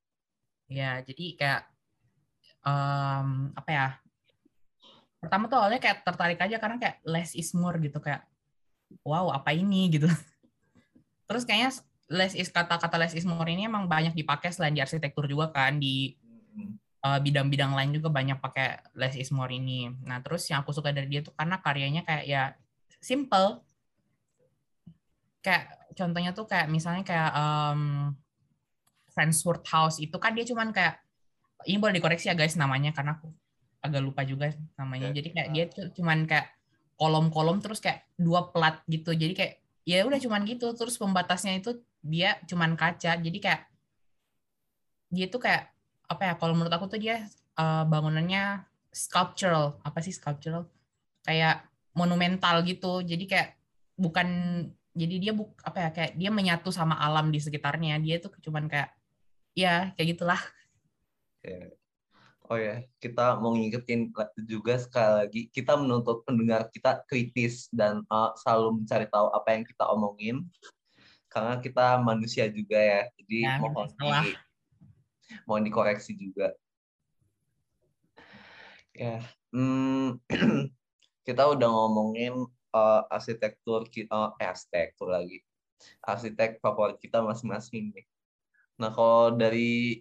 Ya, 0.72 1.04
jadi 1.04 1.26
kayak 1.36 1.62
em, 2.64 3.52
apa 3.54 3.70
ya? 3.70 3.88
Pertama 5.22 5.46
tuh 5.52 5.60
awalnya 5.62 5.78
kayak 5.84 6.02
tertarik 6.02 6.40
aja 6.42 6.58
karena 6.58 6.78
kayak 6.82 6.98
less 7.06 7.38
is 7.38 7.54
more 7.54 7.78
gitu 7.78 8.02
kayak 8.02 8.26
wow, 9.06 9.30
apa 9.36 9.54
ini 9.54 9.92
gitu. 9.94 10.08
Terus 11.28 11.44
kayaknya 11.46 11.72
less 12.12 12.34
is 12.36 12.50
kata-kata 12.50 12.98
less 12.98 13.14
is 13.16 13.28
more 13.28 13.46
ini 13.48 13.70
emang 13.70 13.86
banyak 13.88 14.18
dipakai 14.18 14.52
selain 14.52 14.76
di 14.76 14.82
arsitektur 14.84 15.28
juga 15.30 15.52
kan 15.54 15.78
di 15.80 16.18
Hmm. 16.52 16.76
eh, 17.08 17.20
bidang-bidang 17.24 17.72
lain 17.72 17.96
juga 17.96 18.12
banyak 18.12 18.44
pakai 18.44 18.84
less 19.00 19.16
is 19.16 19.32
more 19.32 19.48
ini. 19.48 19.88
Nah, 20.04 20.20
terus 20.20 20.44
yang 20.52 20.68
aku 20.68 20.76
suka 20.76 20.92
dari 20.92 21.08
dia 21.08 21.24
tuh 21.24 21.32
karena 21.32 21.64
karyanya 21.64 22.04
kayak 22.04 22.24
ya 22.28 22.44
simple. 23.00 23.64
Kayak 25.40 25.80
contohnya 25.96 26.36
tuh 26.36 26.44
kayak 26.52 26.68
misalnya 26.68 27.08
kayak 27.08 27.32
em, 27.32 27.82
Friendsworth 29.12 29.68
House 29.68 30.00
itu 30.00 30.16
kan 30.18 30.32
dia 30.34 30.48
cuman 30.48 30.72
kayak 30.72 31.00
ini 31.68 31.78
boleh 31.78 32.00
dikoreksi 32.00 32.32
ya 32.32 32.36
guys 32.36 32.58
namanya 32.58 32.96
karena 32.96 33.20
aku 33.20 33.30
agak 33.82 34.02
lupa 34.02 34.22
juga 34.22 34.54
namanya. 34.78 35.10
Jadi 35.10 35.34
kayak 35.34 35.50
dia 35.52 35.66
tuh 35.68 35.90
cuman 35.98 36.30
kayak 36.30 36.54
kolom-kolom 36.96 37.58
terus 37.60 37.82
kayak 37.82 38.06
dua 38.14 38.54
plat 38.54 38.80
gitu. 38.86 39.12
Jadi 39.12 39.34
kayak 39.34 39.54
ya 39.84 40.06
udah 40.06 40.22
cuman 40.22 40.46
gitu. 40.46 40.72
Terus 40.78 40.96
pembatasnya 41.02 41.58
itu 41.58 41.82
dia 42.06 42.38
cuman 42.46 42.78
kaca. 42.78 43.18
Jadi 43.18 43.38
kayak 43.42 43.62
dia 45.10 45.26
tuh 45.28 45.42
kayak 45.42 45.74
apa 46.08 46.22
ya? 46.30 46.34
Kalau 46.38 46.54
menurut 46.54 46.72
aku 46.72 46.86
tuh 46.94 47.02
dia 47.02 47.26
eh, 47.58 47.84
bangunannya 47.90 48.62
sculptural. 48.94 49.82
Apa 49.82 50.00
sih 50.06 50.14
sculptural? 50.14 50.70
Kayak 51.26 51.66
monumental 51.98 52.62
gitu. 52.62 53.02
Jadi 53.02 53.26
kayak 53.26 53.58
bukan 53.98 54.30
jadi 54.92 55.16
dia 55.24 55.32
buk 55.34 55.56
apa 55.64 55.78
ya 55.88 55.90
kayak 55.90 56.12
dia 56.20 56.30
menyatu 56.30 56.70
sama 56.70 57.02
alam 57.02 57.34
di 57.34 57.42
sekitarnya. 57.42 57.98
Dia 57.98 58.22
tuh 58.22 58.30
cuman 58.38 58.70
kayak 58.70 58.94
ya 59.56 59.92
kayak 59.96 60.18
gitulah. 60.18 60.42
Oh 62.52 62.60
ya, 62.60 62.84
kita 63.00 63.40
mau 63.40 63.56
ngingetin 63.56 64.12
juga 64.44 64.76
sekali 64.76 65.12
lagi, 65.24 65.42
kita 65.56 65.80
menuntut 65.80 66.28
pendengar 66.28 66.68
kita 66.68 67.00
kritis 67.08 67.72
dan 67.72 68.04
uh, 68.12 68.36
selalu 68.44 68.84
mencari 68.84 69.08
tahu 69.08 69.32
apa 69.32 69.56
yang 69.56 69.64
kita 69.64 69.88
omongin, 69.88 70.44
karena 71.32 71.64
kita 71.64 72.04
manusia 72.04 72.52
juga 72.52 72.76
ya, 72.76 73.02
jadi 73.16 73.40
Ya, 73.48 73.56
mohon 73.56 73.88
salah. 73.96 74.28
di, 74.28 74.36
mohon 75.48 75.64
dikoreksi 75.64 76.12
juga. 76.20 76.52
Ya, 78.92 79.24
hmm, 79.56 80.20
kita 81.28 81.56
udah 81.56 81.70
ngomongin 81.72 82.36
uh, 82.76 83.02
arsitektur 83.08 83.88
kita, 83.88 84.36
eh 84.44 84.48
arsitektur 84.52 85.08
lagi, 85.08 85.40
arsitek 86.04 86.60
favorit 86.60 87.00
kita 87.00 87.24
masing-masing 87.24 87.96
nih. 87.96 88.11
Nah 88.80 88.90
kalau 88.94 89.36
dari 89.36 90.00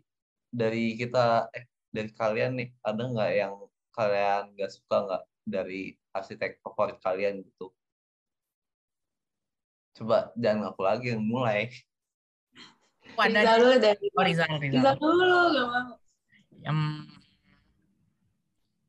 dari 0.51 0.95
kita 0.99 1.51
eh 1.55 1.67
dari 1.91 2.11
kalian 2.15 2.53
nih 2.59 2.69
ada 2.87 3.03
nggak 3.07 3.31
yang 3.35 3.55
kalian 3.91 4.43
nggak 4.55 4.71
suka 4.71 4.97
nggak 5.07 5.23
dari 5.47 5.95
arsitek 6.15 6.63
favorit 6.63 6.99
kalian 7.03 7.43
gitu? 7.43 7.75
Coba 9.99 10.31
jangan 10.39 10.71
aku 10.71 10.83
lagi 10.87 11.07
yang 11.15 11.23
mulai. 11.27 11.71
Wadah. 13.19 13.43
Rizal 13.43 13.57
dulu 13.59 13.75
deh. 13.83 13.95
Oh, 14.15 14.25
Rizal, 14.25 14.51
Rizal. 14.63 14.81
Rizal 14.81 14.95
dulu, 14.97 15.39
gak 15.51 15.67
mau. 15.67 15.95
Yang 16.61 16.79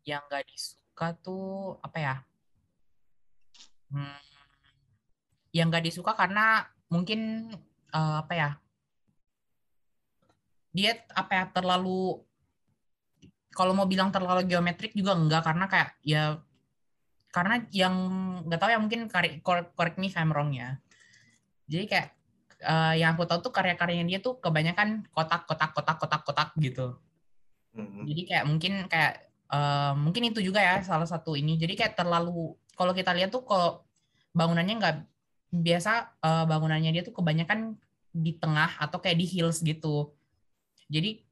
yang 0.02 0.22
nggak 0.30 0.46
disuka 0.50 1.08
tuh 1.22 1.78
apa 1.82 1.98
ya? 1.98 2.16
Hmm, 3.92 4.22
yang 5.52 5.68
nggak 5.68 5.84
disuka 5.84 6.16
karena 6.16 6.70
mungkin 6.88 7.52
eh, 7.92 8.16
apa 8.22 8.34
ya? 8.34 8.50
Dia 10.72 10.96
apa 11.12 11.32
ya 11.36 11.46
terlalu 11.52 12.24
kalau 13.52 13.76
mau 13.76 13.88
bilang 13.88 14.10
terlalu 14.10 14.48
geometrik 14.48 14.96
juga 14.96 15.12
enggak 15.14 15.44
karena 15.44 15.66
kayak 15.68 15.90
ya 16.08 16.40
karena 17.32 17.64
yang 17.72 17.96
nggak 18.48 18.60
tahu 18.60 18.72
ya 18.72 18.80
mungkin 18.80 19.08
correct, 19.08 19.96
me 20.00 20.12
if 20.12 20.16
I'm 20.20 20.36
wrong 20.36 20.52
ya. 20.52 20.80
Jadi 21.72 21.88
kayak 21.88 22.08
eh, 22.60 22.94
yang 23.00 23.16
aku 23.16 23.24
tahu 23.24 23.52
tuh 23.52 23.54
karya-karyanya 23.56 24.06
dia 24.08 24.20
tuh 24.20 24.40
kebanyakan 24.44 25.08
kotak 25.16 25.48
kotak 25.48 25.72
kotak 25.72 25.98
kotak 26.00 26.22
kotak 26.28 26.50
gitu. 26.60 27.00
Hmm. 27.72 28.04
Jadi 28.04 28.22
kayak 28.28 28.46
mungkin 28.48 28.74
kayak 28.92 29.32
eh, 29.48 29.94
mungkin 29.96 30.28
itu 30.28 30.44
juga 30.44 30.60
ya 30.60 30.84
salah 30.84 31.08
satu 31.08 31.40
ini. 31.40 31.56
Jadi 31.56 31.80
kayak 31.80 31.96
terlalu 31.96 32.56
kalau 32.76 32.92
kita 32.92 33.16
lihat 33.16 33.32
tuh 33.32 33.48
kalau 33.48 33.88
bangunannya 34.36 34.76
nggak 34.80 34.98
biasa 35.56 36.20
eh, 36.20 36.46
bangunannya 36.48 36.92
dia 36.92 37.04
tuh 37.08 37.16
kebanyakan 37.16 37.80
di 38.12 38.36
tengah 38.36 38.76
atau 38.76 39.00
kayak 39.00 39.20
di 39.20 39.28
hills 39.28 39.64
gitu. 39.64 40.12
Jadi 40.92 41.24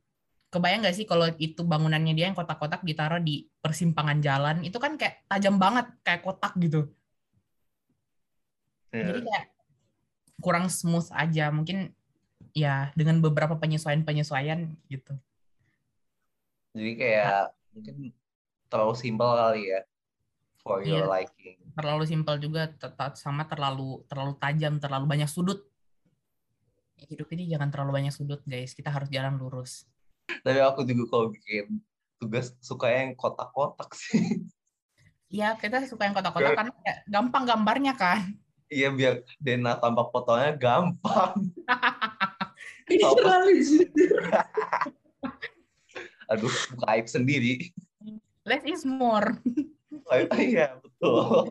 kebayang 0.50 0.82
nggak 0.82 0.96
sih 0.96 1.06
kalau 1.06 1.30
itu 1.38 1.62
bangunannya 1.62 2.16
dia 2.18 2.32
yang 2.32 2.38
kotak-kotak 2.40 2.82
ditaruh 2.82 3.22
di 3.22 3.46
persimpangan 3.62 4.18
jalan 4.24 4.66
itu 4.66 4.80
kan 4.82 4.98
kayak 4.98 5.28
tajam 5.30 5.62
banget 5.62 5.86
kayak 6.02 6.24
kotak 6.26 6.56
gitu. 6.58 6.90
Ya. 8.90 9.14
Jadi 9.14 9.20
kayak 9.28 9.46
kurang 10.42 10.72
smooth 10.72 11.06
aja 11.14 11.52
mungkin 11.54 11.94
ya 12.58 12.90
dengan 12.98 13.22
beberapa 13.22 13.60
penyesuaian-penyesuaian 13.60 14.74
gitu. 14.90 15.14
Jadi 16.74 16.92
kayak 16.98 17.54
mungkin 17.76 17.96
terlalu 18.72 18.96
simpel 18.98 19.30
kali 19.38 19.70
ya 19.70 19.82
for 20.66 20.82
your 20.82 21.06
Iya. 21.06 21.22
liking. 21.22 21.58
terlalu 21.78 22.04
simpel 22.10 22.36
juga 22.42 22.68
tetap 22.68 23.16
sama 23.16 23.46
terlalu 23.46 24.04
terlalu 24.10 24.36
tajam 24.42 24.82
terlalu 24.82 25.06
banyak 25.08 25.30
sudut 25.30 25.69
hidup 27.08 27.28
ini 27.32 27.48
jangan 27.48 27.70
terlalu 27.72 28.04
banyak 28.04 28.14
sudut 28.14 28.42
guys 28.44 28.76
kita 28.76 28.92
harus 28.92 29.08
jalan 29.08 29.40
lurus 29.40 29.88
Tapi 30.30 30.62
aku 30.62 30.86
juga 30.86 31.04
kalau 31.10 31.28
bikin 31.34 31.82
tugas 32.22 32.54
suka 32.62 32.92
yang 32.94 33.18
kotak-kotak 33.18 33.90
sih. 33.98 34.46
Iya 35.30 35.58
kita 35.58 35.82
suka 35.90 36.06
yang 36.06 36.14
kotak-kotak 36.14 36.54
karena 36.54 36.74
gampang 37.10 37.44
gambarnya 37.50 37.94
kan 37.98 38.38
Iya 38.70 38.94
biar 38.94 39.26
Dena 39.42 39.74
tampak 39.82 40.14
fotonya 40.14 40.54
gampang. 40.54 41.50
Ini 42.94 43.02
terlalu. 43.02 43.54
Aduh, 46.30 46.54
buka 46.78 46.86
aib 46.94 47.10
sendiri. 47.10 47.74
less 48.46 48.62
is 48.66 48.86
more 48.86 49.38
Iya, 50.38 50.78
betul. 50.82 51.50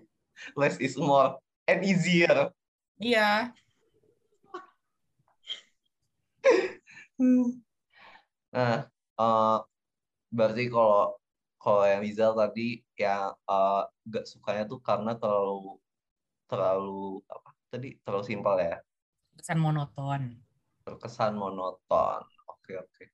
Less 0.54 0.78
is 0.78 0.94
more 0.94 1.38
and 1.66 1.82
easier. 1.82 2.50
iya 2.98 3.50
Nah, 7.18 8.86
eh, 9.18 9.56
berarti 10.32 10.64
kalau 10.70 11.18
kalau 11.58 11.82
yang 11.84 12.00
Rizal 12.00 12.32
tadi 12.38 12.80
yang 12.96 13.34
eh, 13.34 13.82
gak 14.08 14.24
sukanya 14.30 14.64
tuh 14.70 14.80
karena 14.80 15.12
terlalu 15.18 15.76
terlalu 16.48 17.20
apa 17.28 17.50
tadi 17.68 17.88
terlalu 18.00 18.24
simpel 18.24 18.54
ya, 18.62 18.76
kesan 19.36 19.58
monoton 19.60 20.22
terkesan 20.88 21.36
monoton. 21.36 22.24
Oke 22.48 22.80
oke. 22.80 23.04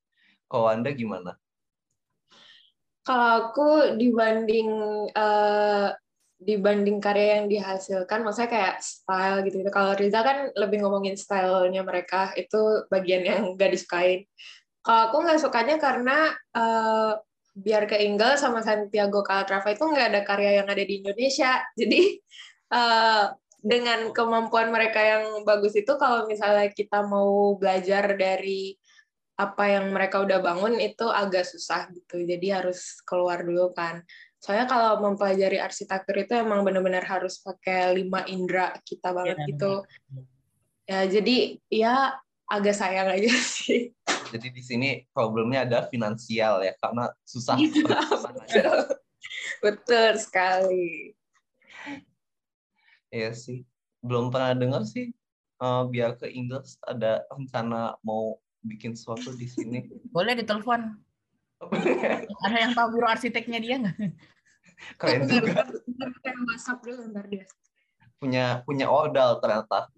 Kalau 0.47 0.67
anda 0.71 0.95
gimana? 0.95 1.35
Kalau 3.05 3.29
aku 3.51 3.69
dibanding 4.01 4.71
eh, 5.13 5.89
dibanding 6.39 6.99
karya 6.99 7.41
yang 7.41 7.47
dihasilkan, 7.47 8.21
maksudnya 8.27 8.51
kayak 8.51 8.77
style 8.83 9.41
gitu. 9.47 9.63
Kalau 9.71 9.95
Riza 9.95 10.21
kan 10.21 10.51
lebih 10.55 10.83
ngomongin 10.85 11.15
stylenya 11.15 11.83
mereka, 11.87 12.35
itu 12.37 12.85
bagian 12.91 13.23
yang 13.25 13.41
gak 13.55 13.73
disukain. 13.73 14.27
Kalau 14.85 15.01
aku 15.09 15.17
nggak 15.25 15.41
sukanya 15.41 15.77
karena 15.81 16.37
eh, 16.53 17.13
biar 17.55 17.89
ke 17.89 17.97
Inggris 18.05 18.43
sama 18.43 18.61
Santiago 18.61 19.25
Calatrava 19.25 19.73
itu 19.73 19.81
nggak 19.87 20.09
ada 20.13 20.21
karya 20.27 20.61
yang 20.61 20.69
ada 20.69 20.85
di 20.85 21.01
Indonesia. 21.01 21.65
Jadi 21.81 22.21
eh, 22.75 23.25
dengan 23.65 24.13
kemampuan 24.13 24.69
mereka 24.69 25.01
yang 25.01 25.25
bagus 25.49 25.73
itu, 25.73 25.97
kalau 25.97 26.29
misalnya 26.29 26.69
kita 26.69 27.01
mau 27.09 27.57
belajar 27.57 28.13
dari 28.13 28.77
apa 29.35 29.67
yang 29.67 29.91
mereka 29.91 30.23
udah 30.23 30.39
bangun 30.39 30.79
itu 30.79 31.09
agak 31.11 31.49
susah 31.49 31.91
gitu. 31.91 32.23
Jadi 32.23 32.55
harus 32.55 33.03
keluar 33.03 33.43
dulu 33.43 33.75
kan. 33.75 34.05
Soalnya 34.45 34.69
kalau 34.69 35.01
mempelajari 35.01 35.57
arsitektur 35.57 36.21
itu 36.21 36.37
emang 36.37 36.61
benar-benar 36.69 37.01
harus 37.09 37.41
pakai 37.41 37.97
lima 37.97 38.29
indera 38.29 38.77
kita 38.85 39.17
banget 39.17 39.41
Iya, 39.41 39.49
gitu. 39.49 39.73
Ya 40.85 41.01
jadi 41.09 41.37
ya 41.73 41.95
agak 42.45 42.77
sayang 42.77 43.09
aja 43.09 43.33
sih. 43.57 43.97
Jadi 44.05 44.53
di 44.53 44.61
sini 44.61 44.89
problemnya 45.17 45.65
ada 45.65 45.89
finansial 45.89 46.61
ya 46.61 46.77
karena 46.77 47.09
susah. 47.25 47.57
Iya, 47.57 47.97
perjalanan. 48.37 49.01
Betul 49.65 50.13
sekali. 50.21 51.17
Iya 53.09 53.33
sih. 53.33 53.65
Belum 54.05 54.29
pernah 54.29 54.53
dengar 54.53 54.85
sih 54.85 55.09
eh, 55.57 55.83
biar 55.89 56.21
ke 56.21 56.29
Inggris 56.29 56.77
ada 56.85 57.25
rencana 57.33 57.97
mau 58.05 58.37
bikin 58.61 58.93
sesuatu 58.93 59.33
di 59.33 59.49
sini. 59.49 59.89
Boleh 60.13 60.37
ditelepon. 60.37 61.01
Ada 62.45 62.57
yang 62.61 62.77
tahu 62.77 62.93
biro 62.93 63.09
arsiteknya 63.09 63.57
dia 63.57 63.81
nggak? 63.81 63.97
Keren 64.99 65.27
juga 65.27 65.65
Ntar 65.65 66.09
kita 66.13 66.31
WhatsApp 66.45 66.79
dulu 66.83 67.03
ntar 67.13 67.27
dia. 67.31 67.45
punya 68.19 68.45
punya 68.65 68.87
ordal 68.89 69.37
ternyata. 69.43 69.91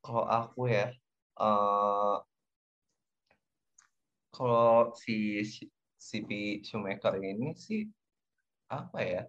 Kalau 0.00 0.24
aku 0.24 0.72
ya 0.72 0.88
eh 1.38 2.16
kalau 4.32 4.94
si 4.94 5.42
si- 5.44 5.72
si 5.98 6.16
P. 6.22 6.62
Shoemaker 6.62 7.18
ini 7.18 7.52
sih 7.58 7.90
apa 8.70 8.98
ya? 9.02 9.22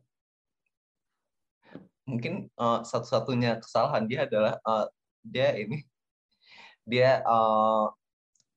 Mungkin 2.05 2.47
eh, 2.49 2.79
satu-satunya 2.85 3.59
kesalahan 3.61 4.05
dia 4.09 4.25
adalah 4.29 4.55
eh, 4.61 4.85
dia 5.25 5.49
ini 5.57 5.83
dia 6.87 7.21
eh, 7.21 7.85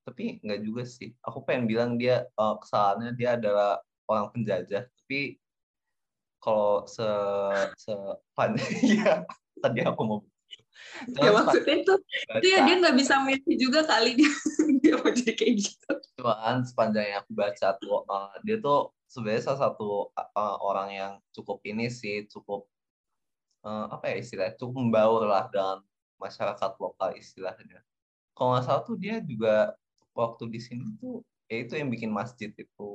tapi 0.03 0.43
nggak 0.43 0.61
juga 0.67 0.83
sih. 0.87 1.15
Aku 1.23 1.43
pengen 1.47 1.71
bilang 1.71 1.91
dia 1.97 2.27
eh, 2.27 2.55
kesalahannya 2.63 3.13
dia 3.15 3.39
adalah 3.39 3.79
orang 4.11 4.31
penjajah. 4.35 4.87
Tapi 4.87 5.43
kalau 6.43 6.85
se 6.91 7.07
sepanjang 7.79 8.71
ya 8.99 9.23
tadi 9.63 9.81
aku 9.87 10.03
mau 10.03 10.19
Ya 11.07 11.31
Cuman 11.31 11.47
maksudnya 11.47 11.77
itu, 11.85 11.95
itu 12.41 12.47
ya 12.53 12.59
dia 12.67 12.75
nggak 12.81 12.97
bisa 12.99 13.15
milih 13.23 13.57
juga 13.57 13.81
kali 13.87 14.19
dia 14.19 14.33
dia 14.83 14.95
mau 14.99 15.13
jadi 15.13 15.33
kayak 15.37 15.55
gitu. 15.63 15.93
cuman 16.19 16.57
sepanjang 16.67 17.07
yang 17.13 17.19
aku 17.23 17.33
baca 17.33 17.69
tuh 17.79 18.03
uh, 18.09 18.35
dia 18.43 18.57
tuh 18.59 18.91
sebenarnya 19.07 19.43
salah 19.47 19.61
satu 19.69 20.11
uh, 20.17 20.57
orang 20.65 20.89
yang 20.93 21.13
cukup 21.33 21.63
ini 21.69 21.87
sih 21.89 22.27
cukup 22.29 22.67
uh, 23.63 23.95
apa 23.95 24.13
ya 24.13 24.17
istilahnya 24.21 24.55
cukup 24.59 24.75
membaur 24.81 25.23
lah 25.29 25.47
dengan 25.49 25.85
masyarakat 26.19 26.71
lokal 26.81 27.11
istilahnya 27.15 27.81
kalau 28.33 28.57
nggak 28.57 28.65
salah 28.67 28.83
tuh 28.83 28.97
dia 28.99 29.21
juga 29.23 29.77
waktu 30.13 30.49
di 30.53 30.61
sini 30.61 30.85
tuh 31.01 31.25
ya 31.49 31.65
itu 31.65 31.77
yang 31.77 31.89
bikin 31.89 32.13
masjid 32.13 32.53
itu 32.53 32.93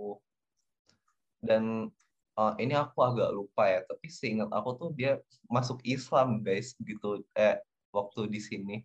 dan 1.42 1.94
uh, 2.38 2.54
ini 2.58 2.74
aku 2.74 3.02
agak 3.06 3.30
lupa 3.34 3.70
ya 3.70 3.80
tapi 3.86 4.10
seingat 4.10 4.50
aku 4.50 4.70
tuh 4.78 4.90
dia 4.94 5.22
masuk 5.50 5.82
Islam 5.86 6.42
guys 6.42 6.74
gitu 6.82 7.22
eh 7.38 7.62
waktu 7.94 8.30
di 8.30 8.42
sini 8.42 8.76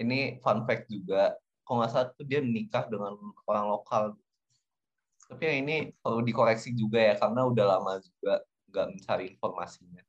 ini 0.00 0.40
fun 0.40 0.64
fact 0.64 0.88
juga 0.88 1.36
kalau 1.70 1.86
nggak 1.86 1.92
salah 1.94 2.10
tuh 2.18 2.26
dia 2.26 2.42
menikah 2.42 2.82
dengan 2.90 3.14
orang 3.46 3.66
lokal. 3.70 4.04
Tapi 5.30 5.42
yang 5.46 5.58
ini 5.62 5.76
perlu 6.02 6.26
dikoreksi 6.26 6.74
juga 6.74 6.98
ya 6.98 7.14
karena 7.14 7.46
udah 7.46 7.64
lama 7.78 8.02
juga 8.02 8.42
nggak 8.74 8.86
mencari 8.90 9.24
informasinya. 9.38 10.02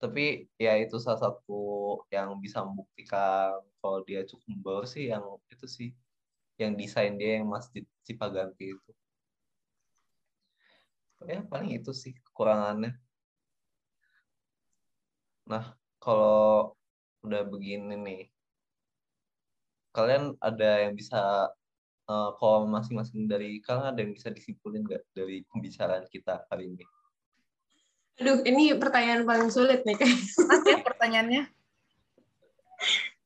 Tapi 0.00 0.48
ya 0.56 0.80
itu 0.80 0.96
salah 0.96 1.20
satu 1.20 1.60
yang 2.08 2.40
bisa 2.40 2.64
membuktikan 2.64 3.60
kalau 3.88 4.04
dia 4.04 4.20
cukup 4.28 4.44
membaur 4.52 4.84
sih 4.84 5.08
yang 5.08 5.24
itu 5.48 5.64
sih 5.64 5.88
yang 6.60 6.76
desain 6.76 7.16
dia 7.16 7.40
yang 7.40 7.48
Masjid 7.48 7.88
Cipaganti 8.04 8.76
itu. 8.76 8.90
Ya 11.24 11.40
paling 11.48 11.72
itu 11.72 11.88
sih 11.96 12.12
kekurangannya. 12.20 12.92
Nah 15.48 15.72
kalau 15.96 16.76
udah 17.24 17.48
begini 17.48 17.96
nih, 17.96 18.22
kalian 19.96 20.36
ada 20.44 20.84
yang 20.84 20.92
bisa 20.92 21.48
eh, 22.12 22.30
kalau 22.36 22.68
masing-masing 22.68 23.24
dari 23.24 23.64
kalian 23.64 23.96
ada 23.96 24.00
yang 24.04 24.12
bisa 24.12 24.28
disimpulin 24.28 24.84
nggak 24.84 25.00
dari 25.16 25.48
pembicaraan 25.48 26.04
kita 26.12 26.44
hari 26.52 26.76
ini? 26.76 26.84
Aduh, 28.20 28.44
ini 28.44 28.76
pertanyaan 28.76 29.24
paling 29.24 29.48
sulit 29.48 29.86
nih 29.88 29.96
kayak. 29.96 30.20
Mas 30.44 30.62
ya 30.68 30.78
pertanyaannya. 30.84 31.42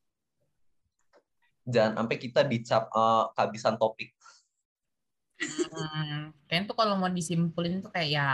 Jangan 1.63 2.03
sampai 2.03 2.17
kita 2.19 2.41
dicap 2.43 2.91
eh, 2.91 3.23
kehabisan 3.35 3.75
topik. 3.79 4.11
Hmm, 5.43 6.31
kayaknya 6.47 6.69
tuh 6.71 6.77
kalau 6.77 6.95
mau 6.95 7.11
disimpulin 7.11 7.83
tuh 7.83 7.91
kayak 7.91 8.09
ya 8.09 8.27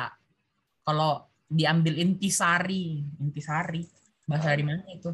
kalau 0.86 1.26
diambil 1.50 1.98
intisari, 1.98 3.02
intisari 3.18 3.82
bahasa 4.30 4.54
dari 4.54 4.64
mana 4.66 4.86
itu? 4.94 5.10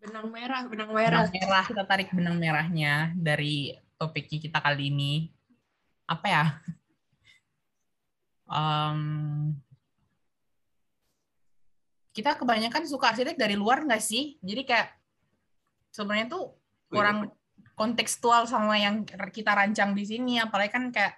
Benang 0.00 0.32
merah, 0.32 0.62
benang 0.64 0.90
merah. 0.94 1.28
Benang 1.28 1.32
merah 1.36 1.64
kita 1.68 1.84
tarik 1.84 2.08
benang 2.16 2.36
merahnya 2.40 3.12
dari 3.12 3.76
topiknya 4.00 4.38
kita 4.40 4.58
kali 4.64 4.88
ini. 4.88 5.28
Apa 6.08 6.26
ya? 6.28 6.44
Em, 8.48 9.00
kita 12.16 12.32
kebanyakan 12.40 12.88
suka 12.88 13.12
arsitek 13.12 13.36
dari 13.36 13.52
luar 13.58 13.84
nggak 13.84 14.00
sih? 14.00 14.40
Jadi 14.40 14.64
kayak 14.64 14.97
sebenarnya 15.92 16.28
tuh 16.32 16.56
kurang 16.88 17.32
kontekstual 17.78 18.48
sama 18.48 18.80
yang 18.80 19.06
kita 19.06 19.54
rancang 19.54 19.94
di 19.94 20.02
sini 20.02 20.42
apalagi 20.42 20.72
kan 20.74 20.90
kayak 20.90 21.14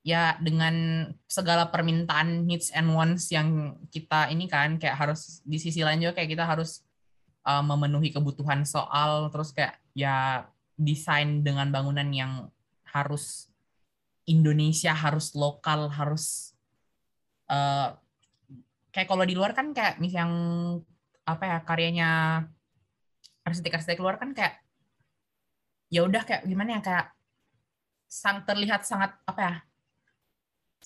ya 0.00 0.34
dengan 0.40 1.06
segala 1.28 1.68
permintaan 1.68 2.48
needs 2.48 2.72
and 2.72 2.88
wants 2.90 3.28
yang 3.28 3.76
kita 3.92 4.32
ini 4.32 4.48
kan 4.48 4.80
kayak 4.80 4.96
harus 4.96 5.44
di 5.44 5.60
sisi 5.60 5.84
lain 5.84 6.00
juga 6.00 6.16
kayak 6.16 6.30
kita 6.32 6.44
harus 6.48 6.82
uh, 7.44 7.60
memenuhi 7.60 8.08
kebutuhan 8.10 8.64
soal 8.64 9.28
terus 9.28 9.52
kayak 9.52 9.76
ya 9.92 10.48
desain 10.80 11.44
dengan 11.44 11.68
bangunan 11.68 12.08
yang 12.08 12.48
harus 12.88 13.52
Indonesia 14.24 14.96
harus 14.96 15.36
lokal 15.36 15.92
harus 15.92 16.56
uh, 17.52 17.92
kayak 18.90 19.08
kalau 19.08 19.22
di 19.28 19.36
luar 19.36 19.52
kan 19.52 19.76
kayak 19.76 20.00
mis 20.00 20.16
yang 20.16 20.32
apa 21.28 21.44
ya 21.44 21.58
karyanya 21.62 22.10
arsitek-arsitek 23.50 23.98
luar 23.98 24.16
kan 24.16 24.30
kayak 24.32 24.62
ya 25.90 26.06
udah 26.06 26.22
kayak 26.22 26.46
gimana 26.46 26.78
ya 26.78 26.80
kayak 26.80 27.06
sang 28.06 28.46
terlihat 28.46 28.86
sangat 28.86 29.14
apa 29.26 29.40
ya 29.42 29.54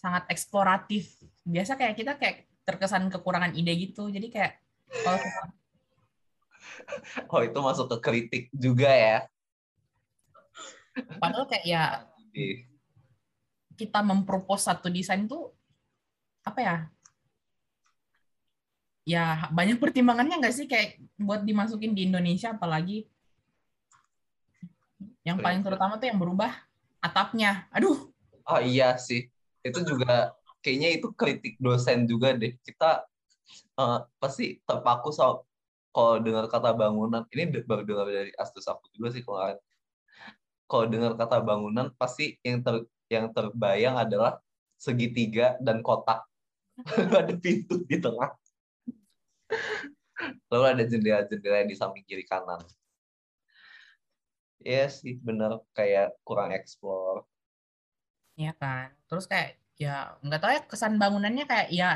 sangat 0.01 0.25
eksploratif. 0.33 1.21
Biasa 1.45 1.77
kayak 1.77 1.95
kita 1.97 2.13
kayak 2.17 2.49
terkesan 2.65 3.13
kekurangan 3.13 3.53
ide 3.57 3.73
gitu. 3.77 4.09
Jadi 4.09 4.29
kayak 4.33 4.53
kalau 5.05 5.19
kita 5.21 5.43
Oh 7.33 7.41
itu 7.45 7.59
masuk 7.61 7.87
ke 7.93 7.99
kritik 8.01 8.45
juga 8.53 8.89
ya. 8.91 9.19
padahal 10.95 11.51
kayak 11.51 11.67
ya 11.67 12.07
Ih, 12.31 12.71
kita 13.75 13.99
mempropos 14.07 14.63
satu 14.63 14.87
desain 14.87 15.27
tuh 15.27 15.51
apa 16.47 16.61
ya 16.63 16.77
ya 19.05 19.53
banyak 19.53 19.77
pertimbangannya 19.77 20.41
nggak 20.41 20.55
sih 20.57 20.67
kayak 20.69 21.01
buat 21.21 21.45
dimasukin 21.45 21.93
di 21.93 22.09
Indonesia 22.09 22.57
apalagi 22.57 23.05
yang 25.25 25.41
paling 25.41 25.65
terutama 25.65 25.97
tuh 25.97 26.09
yang 26.09 26.21
berubah 26.21 26.53
atapnya 27.01 27.69
aduh 27.73 28.15
Oh 28.45 28.61
iya 28.61 29.01
sih, 29.01 29.25
itu 29.65 29.79
juga 29.89 30.37
kayaknya 30.61 30.89
itu 31.01 31.09
kritik 31.17 31.57
dosen 31.57 32.05
juga 32.05 32.37
deh. 32.37 32.53
Kita 32.61 33.05
eh, 33.81 33.99
pasti 34.21 34.61
terpaku 34.69 35.09
soal 35.17 35.49
kalau 35.95 36.19
dengar 36.21 36.45
kata 36.53 36.75
bangunan, 36.77 37.23
ini 37.33 37.43
baru 37.65 37.83
dengar 37.87 38.07
dari 38.11 38.33
Astus 38.37 38.67
aku 38.69 38.91
juga 38.93 39.09
sih 39.15 39.23
kemarin. 39.25 39.57
Kalau 40.69 40.85
dengar 40.93 41.13
kata 41.17 41.41
bangunan, 41.41 41.87
pasti 41.97 42.37
yang 42.45 42.61
ter 42.61 42.85
yang 43.09 43.27
terbayang 43.33 43.97
adalah 43.97 44.41
segitiga 44.77 45.57
dan 45.65 45.81
kotak. 45.81 46.21
Ada 47.21 47.35
pintu 47.39 47.81
di 47.89 47.97
tengah. 47.97 48.35
Lalu 50.51 50.65
ada 50.73 50.83
jendela-jendela 50.87 51.67
di 51.69 51.75
samping 51.77 52.05
kiri 52.07 52.25
kanan. 52.25 52.61
Iya 54.69 54.85
sih, 54.99 55.13
bener 55.27 55.51
kayak 55.77 56.07
kurang 56.27 56.51
explore. 56.59 57.21
ya 58.35 58.51
kan 58.59 58.91
terus 59.07 59.25
kayak 59.31 59.49
ya 59.79 60.19
nggak 60.25 60.41
tahu 60.43 60.51
ya 60.57 60.63
kesan 60.67 60.95
bangunannya 60.99 61.45
kayak 61.47 61.69
ya 61.71 61.91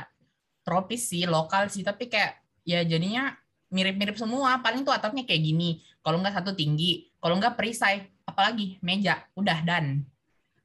tropis 0.67 1.03
sih 1.11 1.27
lokal 1.27 1.67
sih 1.75 1.83
tapi 1.83 2.07
kayak 2.13 2.39
ya 2.63 2.79
jadinya 2.87 3.35
mirip-mirip 3.75 4.15
semua 4.15 4.63
paling 4.65 4.83
tuh 4.87 4.95
atapnya 4.95 5.27
kayak 5.27 5.43
gini 5.43 5.83
kalau 6.05 6.17
nggak 6.23 6.35
satu 6.39 6.53
tinggi 6.55 7.11
kalau 7.23 7.35
nggak 7.41 7.55
perisai 7.59 8.07
apalagi 8.31 8.79
meja 8.87 9.15
udah 9.35 9.59
dan 9.67 10.07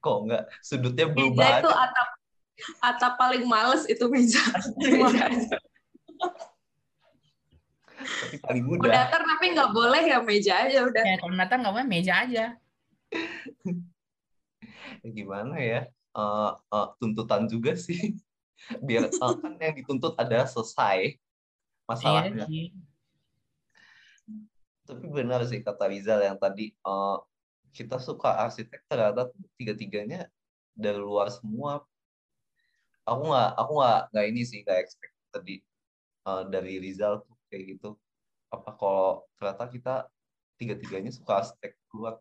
Kok 0.04 0.18
enggak? 0.28 0.44
Sudutnya 0.62 1.08
Meja 1.16 1.16
berubah. 1.16 1.52
itu 1.58 1.70
atap 1.72 2.08
atap 2.82 3.14
paling 3.22 3.44
males 3.48 3.84
itu 3.90 4.06
meja. 4.14 4.44
meja. 4.84 5.26
Tapi 8.04 8.36
paling 8.40 8.64
Mau 8.68 8.72
mudah. 8.80 8.92
datar 8.92 9.22
tapi 9.24 9.46
nggak 9.56 9.72
boleh 9.72 10.04
ya 10.08 10.20
meja 10.22 10.54
aja 10.68 10.80
udah. 10.88 11.04
Ya, 11.04 11.16
kalau 11.20 11.36
datang 11.36 11.60
nggak 11.64 11.74
boleh 11.76 11.88
meja 11.90 12.14
aja. 12.24 12.46
Ya 15.04 15.10
gimana 15.12 15.60
ya? 15.60 15.82
Eh, 16.16 16.52
eh, 16.56 16.88
tuntutan 17.02 17.44
juga 17.52 17.76
sih. 17.76 18.16
Biar 18.88 19.12
eh, 19.12 19.34
kan 19.44 19.54
yang 19.60 19.76
dituntut 19.76 20.16
ada 20.16 20.48
selesai 20.48 21.20
Iya 21.20 21.20
masalahnya. 21.84 22.46
sih. 22.48 22.72
Tapi 24.88 25.06
benar 25.12 25.44
sih 25.48 25.60
kata 25.60 25.88
Rizal 25.92 26.24
yang 26.24 26.40
tadi 26.40 26.72
eh, 26.72 27.18
kita 27.76 28.00
suka 28.00 28.40
arsitek 28.48 28.86
ternyata 28.88 29.34
tiga-tiganya 29.60 30.32
dari 30.72 31.00
luar 31.02 31.28
semua. 31.28 31.84
Aku 33.04 33.28
nggak 33.28 33.50
aku 33.60 33.72
nggak 33.84 34.00
nggak 34.16 34.26
ini 34.32 34.42
sih 34.48 34.60
nggak 34.64 34.80
expect 34.80 35.14
tadi 35.34 35.60
eh, 36.24 36.44
dari 36.48 36.80
Rizal 36.80 37.20
tuh 37.26 37.33
kayak 37.54 37.78
gitu. 37.78 37.94
Apa 38.50 38.74
kalau 38.74 39.22
ternyata 39.38 39.70
kita 39.70 39.96
tiga-tiganya 40.58 41.14
suka 41.14 41.46
arsitek 41.46 41.78
luar. 41.94 42.18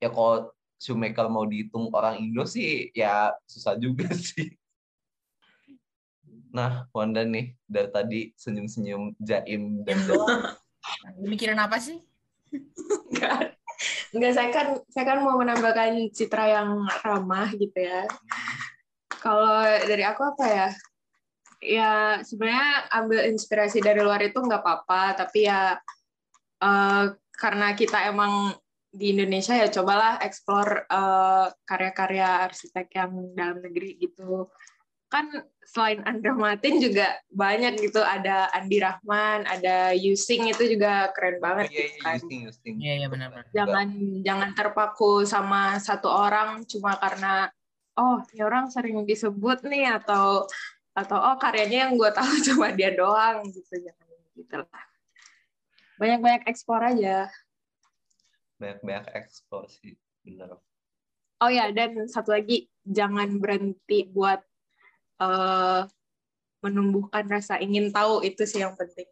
Ya 0.00 0.08
kalau 0.08 0.48
shoemaker 0.80 1.28
mau 1.28 1.44
dihitung 1.44 1.92
orang 1.92 2.16
Indo 2.24 2.48
sih 2.48 2.88
ya 2.96 3.36
susah 3.44 3.76
juga 3.76 4.08
sih. 4.32 4.56
Nah, 6.50 6.88
Wanda 6.90 7.22
nih 7.22 7.54
dari 7.68 7.88
tadi 7.92 8.20
senyum-senyum 8.34 9.14
jaim 9.20 9.84
dan 9.84 9.98
jaim. 10.08 10.40
Lu 11.20 11.26
mikirin 11.28 11.60
apa 11.60 11.78
sih? 11.78 12.00
Enggak. 13.12 13.54
Enggak, 14.10 14.32
saya 14.34 14.48
kan 14.50 14.66
saya 14.90 15.04
kan 15.06 15.18
mau 15.22 15.38
menampilkan 15.38 16.10
citra 16.10 16.50
yang 16.50 16.82
ramah 17.06 17.54
gitu 17.54 17.78
ya. 17.78 18.02
Kalau 19.20 19.62
dari 19.86 20.02
aku 20.02 20.26
apa 20.26 20.44
ya? 20.48 20.68
Ya 21.60 22.24
sebenarnya 22.24 22.88
ambil 22.88 23.20
inspirasi 23.28 23.84
dari 23.84 24.00
luar 24.00 24.24
itu 24.24 24.40
nggak 24.40 24.64
apa-apa, 24.64 25.12
tapi 25.24 25.44
ya 25.44 25.76
eh, 26.64 27.04
karena 27.36 27.76
kita 27.76 28.08
emang 28.08 28.56
di 28.90 29.14
Indonesia 29.14 29.54
ya 29.54 29.68
cobalah 29.68 30.18
explore 30.24 30.88
eh, 30.88 31.46
karya-karya 31.68 32.48
arsitek 32.48 32.88
yang 32.96 33.12
dalam 33.36 33.60
negeri 33.60 34.00
gitu. 34.00 34.48
Kan 35.10 35.26
selain 35.66 36.00
Andra 36.06 36.34
Matin 36.38 36.78
juga 36.78 37.18
banyak 37.34 37.78
gitu, 37.82 37.98
ada 37.98 38.46
Andi 38.54 38.78
Rahman, 38.78 39.42
ada 39.46 39.90
Yusing 39.94 40.50
itu 40.50 40.66
juga 40.70 41.10
keren 41.14 41.42
banget 41.42 41.66
Iya, 41.66 41.74
gitu 41.74 41.82
iya, 41.82 42.02
kan 42.02 42.14
Yusting, 42.18 42.40
Yusting. 42.46 42.74
Iya, 42.78 42.94
iya 43.04 43.08
benar-benar. 43.10 43.44
jangan 43.50 43.88
jangan 44.22 44.50
terpaku 44.54 45.26
sama 45.26 45.76
satu 45.82 46.06
orang 46.10 46.62
cuma 46.66 46.94
karena 46.98 47.50
oh 47.98 48.22
ini 48.32 48.42
orang 48.42 48.70
sering 48.70 49.02
disebut 49.02 49.66
nih 49.66 49.98
atau 49.98 50.46
atau 51.00 51.16
oh 51.16 51.36
karyanya 51.40 51.88
yang 51.88 51.92
gue 51.96 52.10
tahu 52.12 52.32
cuma 52.52 52.68
dia 52.76 52.92
doang 52.92 53.40
gitu 53.48 53.74
jangan 53.80 54.08
gitu 54.36 54.56
lah. 54.60 54.84
Banyak 56.00 56.20
banyak 56.20 56.42
ekspor 56.48 56.80
aja. 56.80 57.28
Banyak-banyak 58.60 59.12
ekspor 59.16 59.68
sih 59.68 59.96
bener. 60.24 60.60
Oh 61.40 61.48
ya 61.48 61.72
dan 61.72 62.04
satu 62.04 62.36
lagi 62.36 62.68
jangan 62.84 63.40
berhenti 63.40 64.08
buat 64.12 64.44
eh, 65.20 65.82
menumbuhkan 66.60 67.24
rasa 67.28 67.56
ingin 67.56 67.88
tahu 67.88 68.20
itu 68.20 68.44
sih 68.44 68.60
yang 68.60 68.76
penting. 68.76 69.08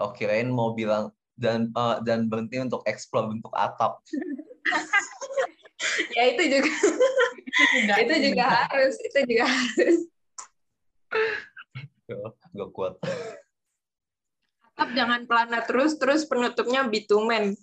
Oh 0.00 0.12
kirain 0.16 0.48
mau 0.48 0.72
bilang 0.72 1.12
dan 1.36 1.68
eh, 1.72 1.96
dan 2.04 2.32
berhenti 2.32 2.60
untuk 2.60 2.80
eksplor 2.88 3.28
bentuk 3.28 3.52
atap. 3.52 4.00
Ya 6.16 6.32
itu 6.32 6.42
juga. 6.48 6.72
Itu 8.00 8.14
juga 8.16 8.46
harus 8.68 8.96
itu 9.00 9.18
juga 9.28 9.44
harus 9.44 10.08
gak 12.54 12.70
kuat. 12.72 12.94
Tetap 14.62 14.88
jangan 14.92 15.24
pelana 15.24 15.64
terus 15.64 15.96
terus 15.96 16.28
penutupnya 16.28 16.84
bitumen. 16.84 17.56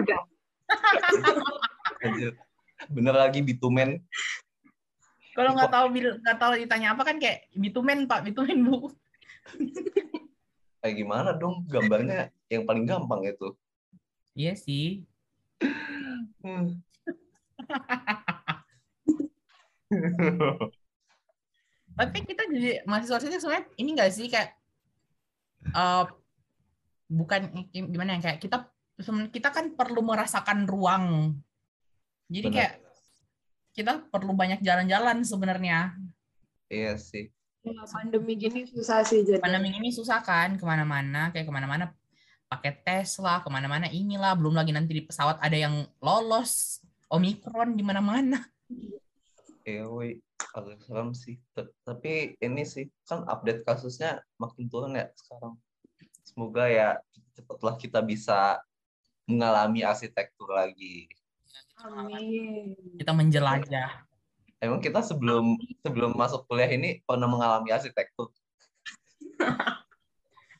Udah. 0.00 0.20
Bener 2.88 3.14
lagi 3.14 3.44
bitumen. 3.44 4.00
Kalau 5.32 5.56
nggak 5.56 5.72
tahu 5.72 5.86
nggak 5.96 6.38
tahu 6.40 6.52
ditanya 6.60 6.92
apa 6.92 7.02
kan 7.08 7.16
kayak 7.16 7.48
bitumen 7.56 8.04
pak, 8.04 8.24
bitumen 8.24 8.68
bu. 8.68 8.92
kayak 10.84 10.96
gimana 10.98 11.32
dong? 11.32 11.64
Gambarnya 11.68 12.28
yang 12.52 12.68
paling 12.68 12.84
gampang 12.84 13.24
itu. 13.24 13.56
Iya 14.36 14.56
sih. 14.56 15.04
Hmm. 16.44 16.80
Tapi 22.02 22.18
kita 22.26 22.42
jadi 22.50 22.82
mahasiswa 22.82 23.16
arsitek 23.22 23.38
sebenarnya 23.38 23.64
ini 23.78 23.90
nggak 23.94 24.10
sih 24.10 24.26
kayak 24.26 24.50
eh, 25.70 26.04
bukan 27.06 27.40
gimana 27.70 28.18
ya 28.18 28.20
kayak 28.20 28.38
kita 28.42 28.66
kita 29.30 29.48
kan 29.54 29.74
perlu 29.78 30.02
merasakan 30.02 30.66
ruang. 30.66 31.38
Jadi 32.26 32.48
Benar. 32.50 32.56
kayak 32.58 32.72
kita 33.72 33.92
perlu 34.10 34.34
banyak 34.34 34.60
jalan-jalan 34.60 35.22
sebenarnya. 35.22 35.94
iya 36.72 36.96
sih 36.96 37.28
Ya, 37.62 37.86
pandemi 37.86 38.34
gini 38.34 38.66
susah 38.66 39.06
sih 39.06 39.22
jadi. 39.22 39.38
Pandemi 39.38 39.70
ini 39.70 39.94
susah 39.94 40.18
kan 40.18 40.58
ke 40.58 40.64
mana-mana 40.66 41.30
kayak 41.30 41.46
ke 41.46 41.52
mana-mana 41.54 41.94
pakai 42.50 42.74
tes 42.82 43.22
lah 43.22 43.38
ke 43.38 43.46
mana-mana 43.46 43.86
inilah 43.86 44.34
belum 44.34 44.58
lagi 44.58 44.74
nanti 44.74 44.98
di 44.98 45.06
pesawat 45.06 45.38
ada 45.38 45.54
yang 45.54 45.86
lolos 46.02 46.82
omikron 47.06 47.78
di 47.78 47.86
mana-mana. 47.86 48.42
iya 49.62 49.86
woi 49.86 50.18
agak 50.50 50.78
serem 50.82 51.10
sih 51.14 51.38
T- 51.54 51.74
tapi 51.86 52.34
ini 52.42 52.62
sih 52.66 52.90
kan 53.06 53.22
update 53.26 53.62
kasusnya 53.62 54.20
makin 54.36 54.66
turun 54.66 54.98
ya 54.98 55.08
sekarang 55.14 55.54
semoga 56.26 56.66
ya 56.66 56.88
cepatlah 57.38 57.78
kita 57.78 58.02
bisa 58.02 58.58
mengalami 59.30 59.86
arsitektur 59.86 60.50
lagi 60.50 61.06
Amin. 61.82 62.78
Kita 62.96 63.10
menjelajah. 63.10 63.90
Emang 64.62 64.78
kita 64.78 65.02
sebelum 65.02 65.58
sebelum 65.82 66.14
masuk 66.14 66.46
kuliah 66.46 66.70
ini 66.70 67.02
pernah 67.02 67.26
mengalami 67.26 67.74
arsitektur? 67.74 68.30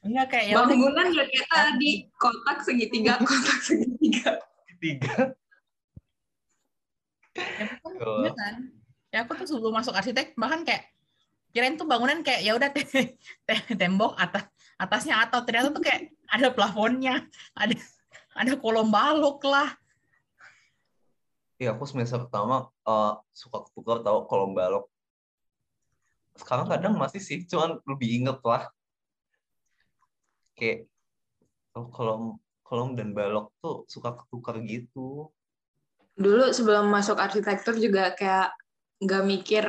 Enggak 0.03 0.35
kayak 0.35 0.47
ya 0.51 0.55
Bangunan 0.59 1.07
ya 1.15 1.25
kayak 1.31 1.47
tadi 1.47 2.11
kotak 2.19 2.59
segitiga, 2.67 3.15
kotak 3.29 3.59
segitiga. 3.63 4.43
Tiga. 4.83 5.31
Ya, 7.39 8.35
kan? 8.35 8.82
Ya 9.13 9.29
aku 9.29 9.37
tuh 9.37 9.45
sebelum 9.45 9.77
masuk 9.77 9.93
arsitek 9.93 10.33
bahkan 10.41 10.65
kayak 10.65 10.89
kirain 11.53 11.77
tuh 11.77 11.85
bangunan 11.85 12.25
kayak 12.25 12.41
ya 12.49 12.57
udah 12.57 12.73
te- 12.73 12.89
te- 13.45 13.77
tembok 13.77 14.17
atas 14.17 14.49
atasnya 14.81 15.21
atau 15.29 15.45
ternyata 15.45 15.69
tuh 15.69 15.85
kayak 15.85 16.09
ada 16.33 16.49
plafonnya, 16.49 17.29
ada 17.53 17.77
ada 18.33 18.53
kolom 18.57 18.89
balok 18.89 19.45
lah. 19.45 19.69
Iya, 21.61 21.77
aku 21.77 21.85
semester 21.85 22.25
pertama 22.25 22.73
eh, 22.89 23.13
suka 23.37 23.69
ketukar 23.69 24.01
tahu 24.01 24.25
kolom 24.25 24.57
balok. 24.57 24.89
Sekarang 26.33 26.65
kadang 26.65 26.97
masih 26.97 27.21
sih, 27.21 27.45
cuman 27.45 27.77
lebih 27.85 28.09
inget 28.25 28.41
lah. 28.41 28.73
Kayak 30.57 30.89
oh, 31.77 31.93
kolom 31.93 32.41
kolom 32.65 32.97
dan 32.97 33.13
balok 33.13 33.53
tuh 33.61 33.85
suka 33.93 34.17
ketukar 34.17 34.57
gitu. 34.65 35.29
Dulu 36.17 36.49
sebelum 36.49 36.89
masuk 36.89 37.21
arsitektur 37.21 37.77
juga 37.77 38.17
kayak 38.17 38.57
nggak 39.03 39.23
mikir 39.27 39.65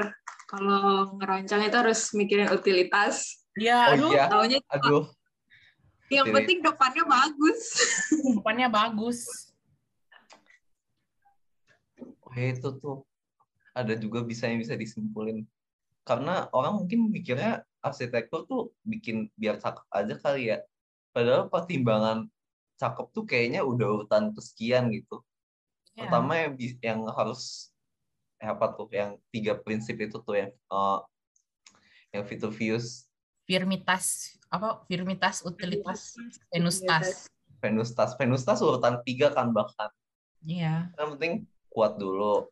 kalau 0.46 1.18
ngerancang 1.18 1.66
itu 1.66 1.74
harus 1.74 2.14
mikirin 2.14 2.54
utilitas. 2.54 3.42
Ya, 3.58 3.90
Oh 3.90 3.94
aduh, 3.98 4.12
iya, 4.14 4.26
Taunya 4.30 4.60
aduh, 4.70 5.06
yang 6.10 6.26
Utili- 6.30 6.36
penting 6.42 6.58
depannya 6.62 7.04
bagus. 7.06 7.62
depannya 8.38 8.68
bagus. 8.70 9.20
oh, 12.26 12.34
itu 12.34 12.70
tuh 12.82 13.06
ada 13.74 13.94
juga 13.98 14.22
bisa 14.22 14.50
yang 14.50 14.62
bisa 14.62 14.78
disimpulin. 14.78 15.46
Karena 16.06 16.50
orang 16.54 16.84
mungkin 16.84 17.10
mikirnya 17.10 17.66
arsitektur 17.82 18.46
tuh 18.46 18.62
bikin 18.86 19.30
biar 19.38 19.58
cakep 19.58 19.86
aja 19.90 20.16
kali 20.22 20.54
ya. 20.54 20.62
Padahal 21.14 21.50
pertimbangan 21.50 22.30
cakep 22.78 23.06
tuh 23.14 23.24
kayaknya 23.26 23.62
udah 23.66 24.02
urutan 24.02 24.34
kesekian 24.34 24.90
gitu. 24.94 25.22
Ya. 25.94 26.06
Pertama 26.10 26.34
yang 26.42 26.54
yang 26.82 27.00
harus 27.10 27.73
apa 28.44 28.76
tuh 28.76 28.92
yang 28.92 29.16
tiga 29.32 29.56
prinsip 29.56 29.96
itu 30.00 30.20
tuh 30.20 30.36
yang 30.36 30.52
eh, 30.52 31.00
yang 32.14 32.24
Vitruvius, 32.28 33.08
Firmitas 33.44 34.38
apa? 34.54 34.86
Firmitas, 34.88 35.44
utilitas, 35.44 36.16
venustas. 36.54 37.28
Venustas, 37.58 38.14
Venustas 38.20 38.60
urutan 38.62 39.02
tiga 39.02 39.32
kan 39.34 39.50
bahkan. 39.50 39.90
Iya. 40.46 40.94
Yang 40.94 41.10
penting 41.18 41.34
kuat 41.72 41.98
dulu. 41.98 42.48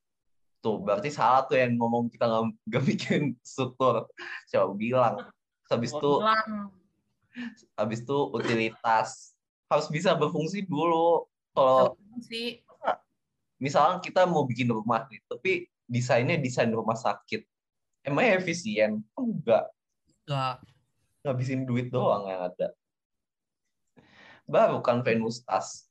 Tuh 0.64 0.82
berarti 0.82 1.14
salah 1.14 1.46
tuh 1.46 1.62
yang 1.62 1.78
ngomong 1.78 2.10
kita 2.12 2.26
nggak 2.28 2.44
nggak 2.68 2.84
bikin 2.90 3.22
struktur. 3.46 4.10
Coba 4.50 4.74
bilang. 4.76 5.16
Habis 5.72 5.96
itu 5.96 6.12
habis 7.80 8.00
itu 8.04 8.18
utilitas 8.36 9.32
harus 9.72 9.88
bisa 9.88 10.12
berfungsi 10.18 10.68
dulu. 10.68 11.24
Kalau 11.56 11.96
misalnya 13.56 14.04
kita 14.04 14.28
mau 14.28 14.44
bikin 14.44 14.68
rumah 14.68 15.08
nih, 15.08 15.24
tapi 15.32 15.71
desainnya 15.92 16.40
desain 16.40 16.72
rumah 16.72 16.96
sakit, 16.96 17.44
emangnya 18.08 18.40
efisien? 18.40 19.04
Enggak, 19.20 19.68
enggak. 20.24 20.64
ngabisin 21.28 21.68
duit 21.68 21.92
doang 21.92 22.32
yang 22.32 22.48
ada. 22.48 22.72
baru 24.48 24.84
kan 24.84 25.04
Venus 25.04 25.44
Tas. 25.44 25.88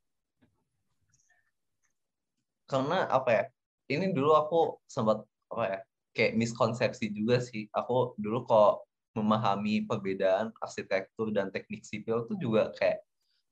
Karena 2.69 3.09
apa 3.09 3.31
ya? 3.33 3.45
Ini 3.91 4.13
dulu 4.13 4.37
aku 4.37 4.61
sempat 4.85 5.25
apa 5.53 5.65
ya? 5.65 5.79
Kayak 6.13 6.33
miskonsepsi 6.37 7.09
juga 7.15 7.41
sih. 7.41 7.67
Aku 7.73 8.15
dulu 8.21 8.45
kok 8.45 8.85
memahami 9.15 9.87
perbedaan 9.87 10.55
arsitektur 10.63 11.35
dan 11.35 11.51
teknik 11.51 11.83
sipil 11.83 12.31
tuh 12.31 12.39
juga 12.39 12.71
kayak 12.79 13.03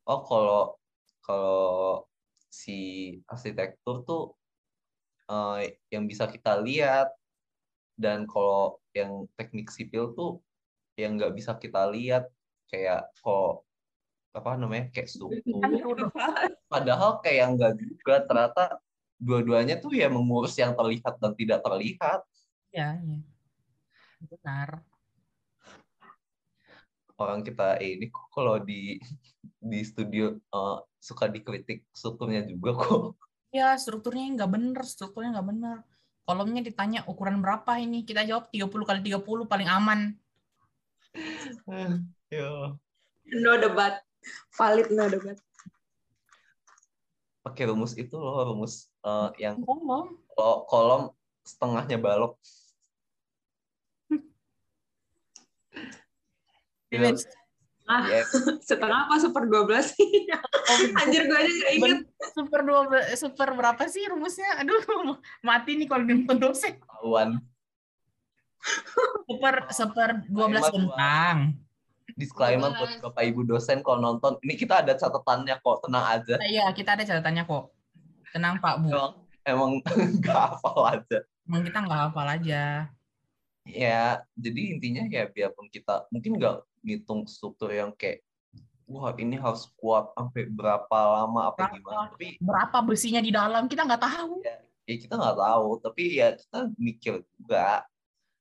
oh 0.07 0.23
kalau 0.23 0.63
kalau 1.27 2.07
si 2.47 2.79
arsitektur 3.27 4.07
tuh 4.07 4.38
uh, 5.29 5.63
yang 5.93 6.05
bisa 6.09 6.27
kita 6.27 6.59
lihat. 6.59 7.13
Dan 7.99 8.27
kalau 8.31 8.79
yang 8.95 9.27
teknik 9.35 9.71
sipil 9.71 10.15
tuh 10.15 10.39
yang 10.99 11.15
nggak 11.15 11.35
bisa 11.35 11.55
kita 11.55 11.87
lihat 11.91 12.27
kayak 12.71 13.11
kok 13.23 13.63
apa 14.35 14.55
namanya 14.55 14.87
kayak 14.95 15.11
struktur 15.11 15.63
padahal 16.71 17.19
kayak 17.25 17.59
nggak 17.59 17.75
juga 17.81 18.23
ternyata 18.23 18.79
dua-duanya 19.19 19.83
tuh 19.83 19.95
ya 19.99 20.07
mengurus 20.07 20.55
yang 20.55 20.79
terlihat 20.79 21.19
dan 21.19 21.35
tidak 21.35 21.59
terlihat. 21.67 22.23
Ya, 22.71 22.95
ya. 23.03 23.19
benar. 24.23 24.71
Orang 27.19 27.43
kita 27.43 27.83
eh, 27.83 27.99
ini 27.99 28.15
kok 28.15 28.31
kalau 28.31 28.63
di 28.63 29.03
di 29.59 29.81
studio 29.83 30.39
uh, 30.55 30.79
suka 31.03 31.27
dikritik 31.27 31.83
strukturnya 31.91 32.47
juga 32.47 32.79
kok 32.79 33.19
ya 33.49 33.75
strukturnya 33.81 34.29
nggak 34.37 34.51
bener 34.51 34.83
strukturnya 34.85 35.39
nggak 35.39 35.49
bener. 35.49 35.77
Kolomnya 36.29 36.61
ditanya 36.61 37.09
ukuran 37.09 37.41
berapa 37.41 37.81
ini? 37.81 38.05
Kita 38.05 38.21
jawab 38.21 38.53
30 38.53 38.69
kali 38.69 39.01
30 39.01 39.49
paling 39.49 39.69
aman. 39.69 40.01
Ya 42.29 42.77
no 43.33 43.57
debat. 43.57 44.05
Valid 44.53 44.93
no 44.93 45.09
debat. 45.09 45.41
Pakai 47.41 47.65
rumus 47.73 47.97
itu 47.97 48.13
loh 48.21 48.53
rumus 48.53 48.93
uh, 49.01 49.33
yang 49.41 49.65
kolom. 49.65 50.21
kolom, 50.69 51.03
setengahnya 51.41 51.97
balok. 51.97 52.37
Ah 57.89 58.05
Ya, 58.05 58.23
setengah 58.69 59.09
apa 59.09 59.17
super 59.17 59.49
12 59.49 59.97
sih? 59.97 60.29
Anjir 61.01 61.25
gue 61.25 61.39
aja 61.41 61.49
gak 61.51 61.73
inget 61.75 62.01
super 62.37 62.61
dua 62.63 62.81
super 63.17 63.49
berapa 63.57 63.83
sih 63.89 64.05
rumusnya? 64.07 64.61
Aduh 64.61 65.17
mati 65.41 65.81
nih 65.81 65.89
kalau 65.89 66.05
nonton 66.05 66.37
dosen. 66.37 66.77
Ketahuan 66.77 67.41
super 69.25 69.55
super 69.71 70.09
12 70.29 70.29
Disclaimer 70.29 70.61
buat- 70.61 70.73
bentang 70.75 71.39
disclaimer 72.19 72.71
buat 72.75 72.91
bapak 72.99 73.25
ibu 73.31 73.41
dosen 73.47 73.81
kalau 73.81 74.03
nonton. 74.03 74.37
Ini 74.43 74.55
kita 74.59 74.83
ada 74.83 74.93
catatannya 74.93 75.55
kok 75.63 75.77
tenang 75.87 76.05
aja. 76.19 76.35
Nah, 76.37 76.49
iya 76.51 76.67
kita 76.75 76.99
ada 76.99 77.05
catatannya 77.07 77.47
kok. 77.47 77.65
Tenang 78.35 78.59
pak 78.59 78.75
bu. 78.83 78.89
Emang 78.91 79.13
emang 79.47 79.71
nggak 80.19 80.37
hafal 80.37 80.83
aja. 80.85 81.19
Emang 81.47 81.63
kita 81.65 81.79
nggak 81.81 82.01
hafal 82.11 82.27
aja 82.29 82.91
ya 83.69 84.25
jadi 84.33 84.61
intinya 84.77 85.03
ya 85.13 85.29
biarpun 85.29 85.69
kita 85.69 86.09
mungkin 86.09 86.41
nggak 86.41 86.57
ngitung 86.81 87.29
struktur 87.29 87.69
yang 87.69 87.93
kayak 87.93 88.25
wah 88.89 89.13
ini 89.21 89.37
harus 89.37 89.69
kuat 89.77 90.09
sampai 90.17 90.49
berapa 90.49 90.99
lama 90.99 91.53
apa 91.53 91.69
Berapa? 91.69 91.75
gimana 91.77 92.01
tapi 92.09 92.29
berapa 92.41 92.79
besinya 92.89 93.21
di 93.21 93.29
dalam 93.29 93.69
kita 93.69 93.85
nggak 93.85 94.03
tahu 94.03 94.41
ya 94.89 94.97
kita 94.97 95.15
nggak 95.21 95.37
tahu 95.37 95.69
tapi 95.85 96.03
ya 96.17 96.29
kita 96.33 96.59
mikir 96.81 97.15
juga 97.37 97.85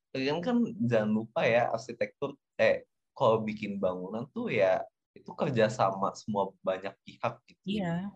kan 0.08 0.38
kan 0.40 0.56
jangan 0.80 1.10
lupa 1.12 1.44
ya 1.44 1.68
arsitektur 1.68 2.32
eh 2.56 2.88
kalau 3.12 3.44
bikin 3.44 3.76
bangunan 3.76 4.24
tuh 4.32 4.48
ya 4.48 4.80
itu 5.12 5.28
kerjasama 5.36 6.16
semua 6.16 6.48
banyak 6.64 6.96
pihak 7.04 7.34
gitu 7.44 7.62
iya 7.68 8.08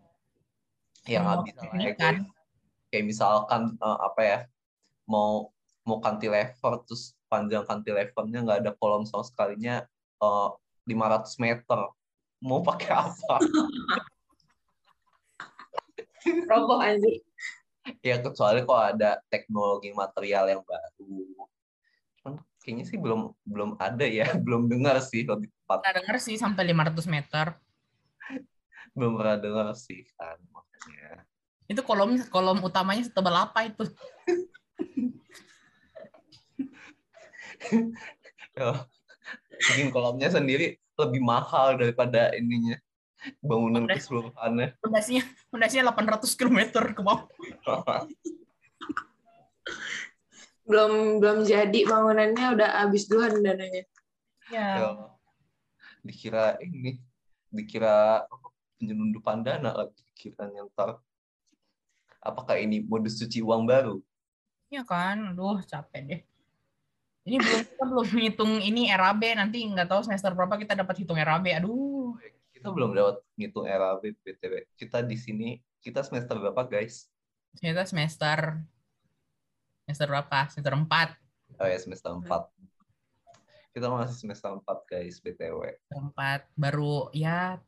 yang 1.05 1.29
nggak 1.29 1.53
bisa 1.53 1.63
egois. 1.69 1.97
kan. 1.99 2.15
kayak 2.89 3.05
misalkan 3.05 3.63
eh, 3.77 3.99
apa 4.01 4.21
ya 4.25 4.39
mau 5.05 5.53
mau 5.83 5.99
cantilever 5.99 6.73
terus 6.87 7.19
panjang 7.27 7.67
cantilevernya 7.67 8.39
nggak 8.45 8.59
ada 8.67 8.73
kolom 8.77 9.09
sama 9.09 9.25
sekalinya 9.27 9.83
eh, 10.23 10.49
500 10.87 11.43
meter. 11.43 11.81
Mau 12.43 12.63
pakai 12.63 12.91
apa? 12.91 13.37
Roboh 16.51 16.79
anjir 16.79 17.19
ya 17.99 18.23
kecuali 18.23 18.63
kalau 18.63 18.95
ada 18.95 19.19
teknologi 19.27 19.91
material 19.91 20.47
yang 20.47 20.63
baru. 20.63 21.51
Cuman 22.23 22.39
kayaknya 22.63 22.85
sih 22.87 22.99
belum 22.99 23.35
belum 23.43 23.75
ada 23.83 24.07
ya. 24.07 24.27
Belum 24.47 24.71
dengar 24.71 25.03
sih 25.03 25.27
lebih 25.27 25.51
tepat. 25.51 25.83
Nggak 25.83 25.95
denger 26.03 26.17
sih 26.23 26.39
sampai 26.39 26.63
500 26.71 27.07
meter. 27.11 27.47
Belum 28.97 29.19
pernah 29.19 29.39
dengar 29.41 29.67
sih 29.75 30.07
kan 30.15 30.39
makanya 30.53 31.27
itu 31.71 31.81
kolom 31.81 32.21
kolom 32.29 32.61
utamanya 32.61 33.01
setebal 33.01 33.49
apa 33.49 33.65
itu 33.65 33.89
Ya, 36.53 36.59
bikin 39.69 39.89
kolomnya 39.95 40.29
sendiri 40.29 40.77
lebih 40.99 41.23
mahal 41.23 41.79
daripada 41.79 42.35
ininya 42.35 42.77
bangunan 43.39 43.87
Oke. 43.87 43.99
keseluruhannya. 43.99 44.75
Pondasinya 44.83 45.23
pondasinya 45.49 45.95
800 45.95 46.35
km 46.35 46.59
ke 46.93 47.03
bawah 47.03 47.27
belum 50.63 51.19
belum 51.19 51.39
jadi 51.43 51.81
bangunannya 51.87 52.47
udah 52.55 52.69
habis 52.87 53.11
duluan 53.11 53.43
dananya. 53.43 53.83
Ya 54.51 54.67
Ya, 54.79 54.91
dikira 56.03 56.59
ini 56.63 56.99
dikira 57.51 58.27
penyelundupan 58.79 59.43
dana 59.43 59.71
lagi 59.75 60.03
dikira 60.15 60.51
ntar 60.51 60.99
apakah 62.23 62.59
ini 62.59 62.83
modus 62.87 63.19
cuci 63.19 63.43
uang 63.43 63.67
baru? 63.67 63.99
Iya 64.71 64.87
kan, 64.87 65.35
aduh 65.35 65.61
capek 65.67 66.01
deh. 66.09 66.21
Ini 67.23 67.39
belum 67.39 67.61
kita 67.63 67.85
belum 67.87 68.09
hitung 68.19 68.53
ini 68.59 68.91
RAB 68.91 69.23
nanti 69.39 69.63
nggak 69.63 69.87
tahu 69.87 70.03
semester 70.03 70.35
berapa 70.35 70.59
kita 70.59 70.75
dapat 70.75 71.07
hitung 71.07 71.19
RAB. 71.19 71.47
Aduh, 71.55 72.19
kita 72.63 72.71
belum 72.71 72.95
dapat 72.95 73.19
ngitung 73.35 73.67
RAB 73.67 74.23
btw 74.23 74.63
kita 74.79 75.03
di 75.03 75.19
sini 75.19 75.59
kita 75.83 76.07
semester 76.07 76.39
berapa 76.39 76.63
guys 76.63 77.11
ternyata 77.59 77.83
semester 77.91 78.63
semester 79.83 80.07
berapa? 80.07 80.47
Semester 80.47 80.71
4. 80.79 81.59
oh 81.59 81.67
ya 81.67 81.79
semester 81.83 82.15
4 82.23 83.75
kita 83.75 83.87
masih 83.91 84.15
semester 84.15 84.55
4 84.63 84.63
guys 84.87 85.19
btw 85.19 85.75
4 85.91 86.15
baru 86.55 87.11
ya 87.11 87.59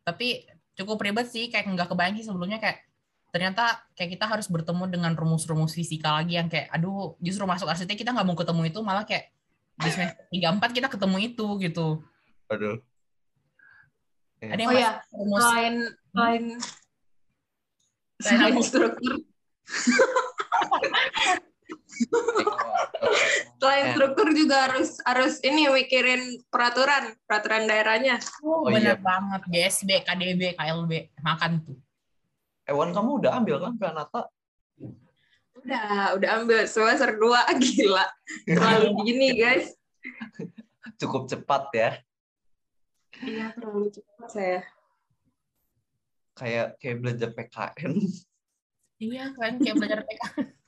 tapi 0.00 0.48
cukup 0.80 0.96
ribet 1.04 1.28
sih 1.28 1.52
kayak 1.52 1.68
nggak 1.68 1.92
kebayang 1.92 2.16
sih 2.16 2.24
sebelumnya 2.24 2.56
kayak 2.56 2.87
ternyata 3.28 3.84
kayak 3.92 4.16
kita 4.16 4.24
harus 4.24 4.46
bertemu 4.46 4.88
dengan 4.88 5.12
rumus-rumus 5.12 5.70
fisika 5.70 6.14
lagi 6.14 6.34
yang 6.34 6.46
kayak 6.46 6.66
aduh 6.70 7.14
justru 7.18 7.44
masuk 7.44 7.66
arsitek 7.66 7.96
kita 7.96 8.10
nggak 8.10 8.24
mau 8.24 8.34
ketemu 8.34 8.66
itu 8.66 8.78
malah 8.80 9.04
kayak 9.04 9.28
di 9.76 9.88
semester 9.88 10.24
3 10.26 10.58
4 10.58 10.72
kita 10.72 10.86
ketemu 10.88 11.16
itu 11.24 11.46
gitu. 11.60 11.86
aduh 12.48 12.76
Ada 14.40 14.56
yang 14.56 14.64
Oh 14.64 14.72
ya, 14.72 14.90
rumus 15.10 15.42
selain 15.42 15.74
selain 16.08 16.44
Selain 18.18 18.38
selain 18.38 18.54
apa? 18.54 18.62
struktur 18.64 19.12
selain 23.58 23.84
Eh. 23.84 23.92
struktur 23.94 24.26
juga 24.32 24.56
harus 24.70 24.88
harus 25.02 25.34
ini 25.42 25.66
mikirin 25.68 26.22
peraturan 26.48 27.12
peraturan 27.26 27.66
daerahnya 27.66 28.16
Oh, 28.40 28.64
Oh, 28.64 28.70
benar 28.70 28.96
iya. 28.96 29.02
banget. 29.02 29.40
GSB, 29.46 29.90
KDB, 30.02 30.42
KLB, 30.54 30.92
makan 31.20 31.52
tuh. 31.62 31.76
Ewan 32.68 32.92
kamu 32.92 33.24
udah 33.24 33.32
ambil 33.40 33.56
kan 33.64 33.74
Pranata 33.80 34.28
udah 35.58 36.14
udah 36.16 36.30
ambil. 36.38 36.64
Semester 36.68 37.18
dua 37.18 37.42
gila. 37.62 38.06
Terlalu 38.46 38.88
gini 39.08 39.28
guys. 39.36 39.74
Cukup 41.00 41.26
cepat 41.26 41.68
ya. 41.74 41.90
Iya 43.24 43.56
terlalu 43.56 43.90
cepat 43.90 44.28
saya. 44.30 44.60
Kayak 46.38 46.78
kayak 46.78 46.96
belajar 47.02 47.28
PKN 47.34 47.92
Iya 48.98 49.30
kan, 49.34 49.62
kayak 49.62 49.76
belajar 49.78 50.00
PK. 50.06 50.22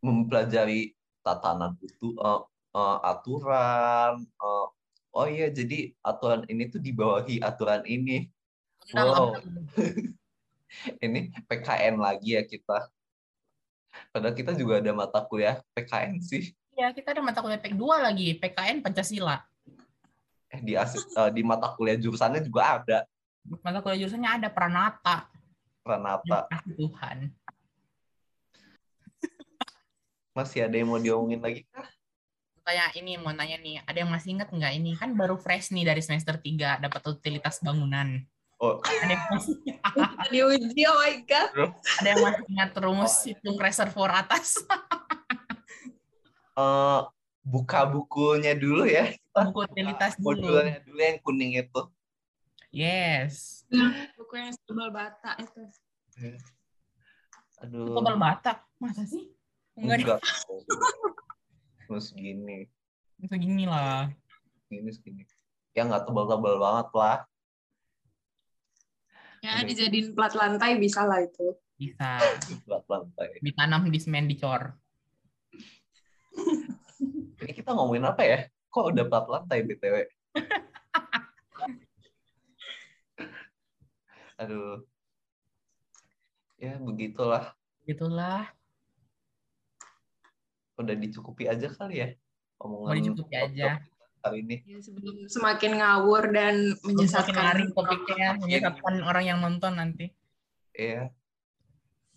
mempelajari 0.00 0.96
tatanan 1.20 1.76
itu 1.84 2.16
eh, 2.16 2.40
eh, 2.72 2.98
aturan 3.04 4.24
eh, 4.24 4.66
oh 5.12 5.26
iya 5.28 5.52
jadi 5.52 5.92
aturan 6.00 6.48
ini 6.48 6.72
tuh 6.72 6.80
dibawahi 6.80 7.44
aturan 7.44 7.84
ini 7.84 8.32
Wow. 8.94 9.38
ini 11.04 11.34
PKN 11.50 11.98
lagi 11.98 12.38
ya 12.38 12.42
kita 12.46 12.90
padahal 14.14 14.34
kita 14.34 14.54
juga 14.54 14.78
ada 14.78 14.94
mata 14.94 15.18
kuliah 15.26 15.58
PKN 15.74 16.22
sih 16.22 16.54
Iya, 16.80 16.96
kita 16.96 17.12
ada 17.12 17.20
mata 17.20 17.44
kuliah 17.44 17.60
PEK 17.60 17.76
2 17.76 18.00
lagi, 18.00 18.40
PKN 18.40 18.80
Pancasila. 18.80 19.36
eh 20.48 20.64
di 20.64 20.80
asis, 20.80 21.04
eh, 21.12 21.28
di 21.28 21.44
mata 21.44 21.76
kuliah 21.76 22.00
jurusannya 22.00 22.40
juga 22.40 22.80
ada 22.80 22.98
Mata 23.60 23.84
kuliah 23.84 24.00
jurusannya 24.00 24.30
ada 24.40 24.48
Pranata. 24.48 25.28
Pranata 25.84 26.48
Kasih 26.48 26.72
Tuhan. 26.76 27.18
masih 30.36 30.64
ada 30.64 30.76
yang 30.76 30.88
mau 30.88 30.96
diomongin 30.96 31.40
lagi 31.44 31.68
kah? 31.68 31.84
tanya 32.60 32.86
ini 32.94 33.18
mau 33.18 33.34
nanya 33.34 33.58
nih, 33.58 33.82
ada 33.82 33.98
yang 34.04 34.10
masih 34.12 34.38
ingat 34.38 34.48
nggak 34.52 34.72
ini 34.78 34.94
kan 34.94 35.16
baru 35.18 35.34
fresh 35.34 35.74
nih 35.74 35.82
dari 35.82 36.00
semester 36.04 36.38
3 36.38 36.78
dapat 36.78 37.02
utilitas 37.08 37.58
bangunan. 37.60 38.22
Oh, 38.60 38.76
Ada 38.84 39.08
yang 39.08 39.24
masih, 39.32 39.56
Diuji, 40.36 40.84
oh 40.84 41.00
my 41.00 41.16
God. 41.24 41.72
ada 41.72 42.08
yang 42.12 42.20
masih 42.20 42.44
ingat 42.52 42.70
rumus 42.76 43.14
hitung 43.24 43.56
reservoir 43.56 44.20
atas 44.20 44.60
eh, 46.60 47.00
buka 47.40 47.88
bukunya 47.88 48.52
dulu 48.52 48.84
ya. 48.84 49.16
buku 49.32 49.64
utilitas 49.64 50.12
dulu. 50.20 50.36
Modulnya 50.36 50.76
dulu 50.84 51.00
yang 51.00 51.18
kuning 51.24 51.56
itu. 51.56 51.82
Yes. 52.68 53.64
Buku 54.20 54.32
yang 54.36 54.52
tebal 54.68 54.92
bata 54.92 55.40
itu. 55.40 55.60
Aduh. 57.64 57.96
Tebal 57.96 58.16
batak. 58.20 58.60
Masa 58.76 59.08
sih? 59.08 59.32
Enggak. 59.72 60.04
Enggak. 60.04 60.20
Terus 61.88 62.12
gini, 62.12 62.68
Segini 63.24 63.64
lah. 63.64 64.12
gini 64.68 64.92
segini. 64.92 65.24
Ya 65.72 65.82
nggak 65.82 66.04
tebal-tebal 66.04 66.60
banget 66.60 66.88
lah. 66.92 67.24
Ya, 69.40 69.64
dijadiin 69.64 70.12
plat 70.12 70.36
lantai 70.36 70.76
bisa 70.76 71.08
lah 71.08 71.24
itu. 71.24 71.56
Bisa. 71.80 72.20
Buat 72.68 72.84
lantai. 72.92 73.40
Ditanam 73.40 73.88
di 73.88 73.96
semen 73.96 74.28
dicor. 74.28 74.76
Ini 77.40 77.56
kita 77.56 77.72
ngomongin 77.72 78.04
apa 78.04 78.20
ya? 78.20 78.44
Kok 78.68 78.92
udah 78.92 79.08
plat 79.08 79.24
lantai 79.32 79.64
BTW? 79.64 79.96
Aduh. 84.44 84.84
Ya 86.60 86.76
begitulah. 86.76 87.56
Itulah. 87.88 88.44
Udah 90.76 90.92
dicukupi 90.92 91.48
aja 91.48 91.72
kali 91.72 92.04
ya. 92.04 92.12
Omongan 92.60 92.92
Mau 92.92 92.96
dicukupi 93.00 93.40
aja. 93.40 93.80
Hari 94.20 94.44
ini. 94.44 94.56
Ya, 94.68 94.78
sebelum 94.84 95.24
semakin 95.26 95.80
ngawur 95.80 96.28
dan 96.28 96.76
menyesatkan. 96.84 97.32
lari 97.40 97.64
topiknya, 97.72 98.36
menyesatkan 98.36 99.00
orang 99.00 99.24
yang 99.24 99.38
nonton 99.40 99.80
nanti. 99.80 100.12
Iya. 100.76 101.08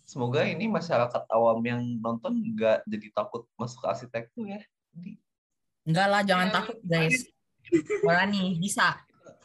Semoga 0.04 0.44
ini 0.44 0.68
masyarakat 0.68 1.24
awam 1.32 1.64
yang 1.64 1.80
nonton 1.98 2.36
nggak 2.52 2.84
jadi 2.84 3.08
takut 3.10 3.48
masuk 3.56 3.88
arsitektur 3.88 4.44
ya. 4.44 4.60
Jadi 4.92 5.16
Enggak 5.84 6.06
lah, 6.08 6.20
jangan 6.20 6.48
Ya. 6.48 6.54
takut 6.60 6.78
guys. 6.84 7.16
Berani, 8.00 8.60
bisa. 8.60 9.00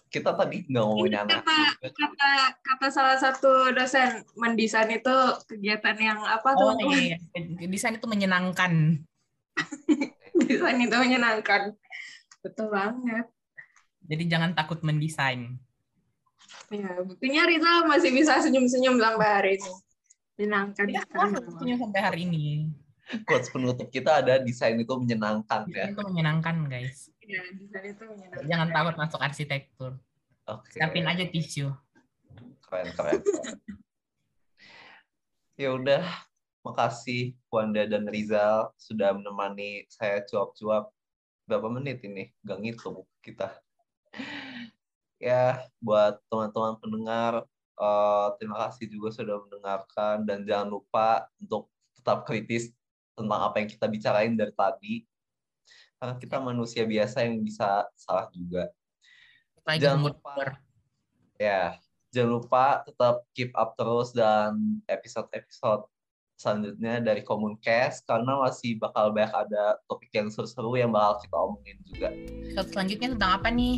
kita 0.09 0.33
tadi 0.33 0.65
nggak 0.65 0.83
ngomongin 0.89 1.21
anak. 1.21 1.45
kata 1.45 1.85
kata 1.93 2.31
kata 2.65 2.87
salah 2.89 3.13
satu 3.13 3.69
dosen 3.69 4.25
mendesain 4.33 4.89
itu 4.89 5.15
kegiatan 5.45 5.93
yang 6.01 6.17
apa 6.25 6.49
Oh 6.57 6.73
tuh 6.73 6.89
iya, 6.97 7.21
desain 7.61 7.93
itu 7.93 8.09
menyenangkan. 8.09 8.97
desain 10.49 10.81
itu 10.81 10.95
menyenangkan 10.97 11.77
betul 12.45 12.67
banget 12.71 13.27
Jadi 14.09 14.23
jangan 14.25 14.51
takut 14.55 14.79
mendesain. 14.81 15.59
ya 16.71 17.01
buktinya 17.05 17.45
Rizal 17.45 17.85
masih 17.85 18.09
bisa 18.15 18.41
senyum 18.41 18.65
senyum 18.65 18.97
sampai 18.97 19.27
hari 19.27 19.51
ini 19.59 19.73
menyenangkan 20.39 20.87
kan 21.11 21.29
punya 21.59 21.75
sampai 21.75 21.99
hari 21.99 22.19
ini. 22.23 22.71
Quotes 23.27 23.51
penutup 23.51 23.91
kita 23.91 24.23
ada 24.23 24.39
desain 24.39 24.79
itu 24.79 24.93
menyenangkan 24.95 25.67
ya. 25.67 25.91
Itu 25.91 25.99
menyenangkan 26.07 26.55
guys. 26.71 27.11
ya 27.19 27.43
desain 27.59 27.91
itu 27.91 28.03
menyenangkan 28.07 28.47
Jangan 28.47 28.67
takut 28.71 28.95
masuk 28.95 29.19
arsitektur. 29.19 29.91
Oke. 30.47 30.79
Siapin 30.79 31.03
aja 31.03 31.27
tisu. 31.27 31.67
Keren 32.63 32.87
keren. 32.95 33.19
ya 35.59 35.75
udah, 35.75 36.07
makasih 36.63 37.35
Wanda 37.51 37.83
dan 37.83 38.07
Rizal 38.07 38.71
sudah 38.79 39.11
menemani 39.11 39.83
saya 39.91 40.23
cuap-cuap 40.23 40.95
berapa 41.49 41.65
menit 41.73 42.05
ini? 42.05 42.29
Gak 42.45 42.61
ngitung 42.61 43.09
kita. 43.25 43.57
Ya, 45.19 45.67
buat 45.83 46.15
teman-teman 46.31 46.79
pendengar, 46.79 47.43
eh, 47.75 48.27
terima 48.39 48.55
kasih 48.63 48.87
juga 48.87 49.11
sudah 49.11 49.35
mendengarkan 49.43 50.23
dan 50.23 50.47
jangan 50.47 50.71
lupa 50.71 51.27
untuk 51.43 51.67
tetap 51.91 52.23
kritis 52.23 52.71
tentang 53.19 53.51
apa 53.51 53.59
yang 53.59 53.67
kita 53.67 53.83
bicarain 53.91 54.31
dari 54.39 54.55
tadi. 54.55 55.03
Karena 55.99 56.15
kita 56.15 56.39
manusia 56.39 56.87
biasa 56.87 57.27
yang 57.27 57.43
bisa 57.43 57.83
salah 57.99 58.31
juga. 58.31 58.71
Lagi 59.67 59.83
Jangan 59.83 60.07
lupa. 60.07 60.31
ber. 60.39 60.49
Ya, 61.35 61.75
jangan 62.15 62.31
lupa 62.39 62.65
tetap 62.87 63.27
keep 63.35 63.51
up 63.59 63.75
terus 63.75 64.15
dan 64.15 64.79
episode-episode 64.87 65.83
selanjutnya 66.39 67.03
dari 67.03 67.21
common 67.27 67.59
case 67.59 67.99
karena 68.07 68.39
masih 68.39 68.79
bakal 68.79 69.11
banyak 69.11 69.35
ada 69.35 69.75
topik 69.91 70.07
yang 70.15 70.31
seru-seru 70.31 70.79
yang 70.79 70.95
bakal 70.95 71.19
kita 71.19 71.35
omongin 71.35 71.77
juga. 71.83 72.09
Episode 72.15 72.69
selanjutnya 72.71 73.07
tentang 73.19 73.31
apa 73.43 73.47
nih? 73.51 73.77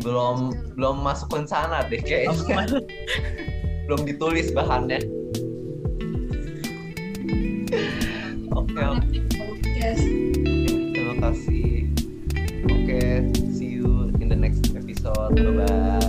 Belum 0.00 0.56
belum 0.72 0.96
masuk 1.04 1.28
ke 1.36 1.44
sana 1.44 1.84
deh 1.84 2.00
kayaknya. 2.00 2.32
Oh, 2.32 2.80
belum 3.92 4.00
ditulis 4.08 4.48
bahannya. 4.56 5.04
Oke. 8.56 8.72
okay. 8.72 9.20
Yes. 9.76 10.00
Terima 10.96 11.14
kasih. 11.28 11.92
Oke, 12.72 12.88
okay, 12.88 13.12
see 13.52 13.76
you 13.82 14.08
in 14.16 14.32
the 14.32 14.38
next 14.38 14.64
episode. 14.72 15.36
Bye 15.36 15.60
bye. 15.60 16.01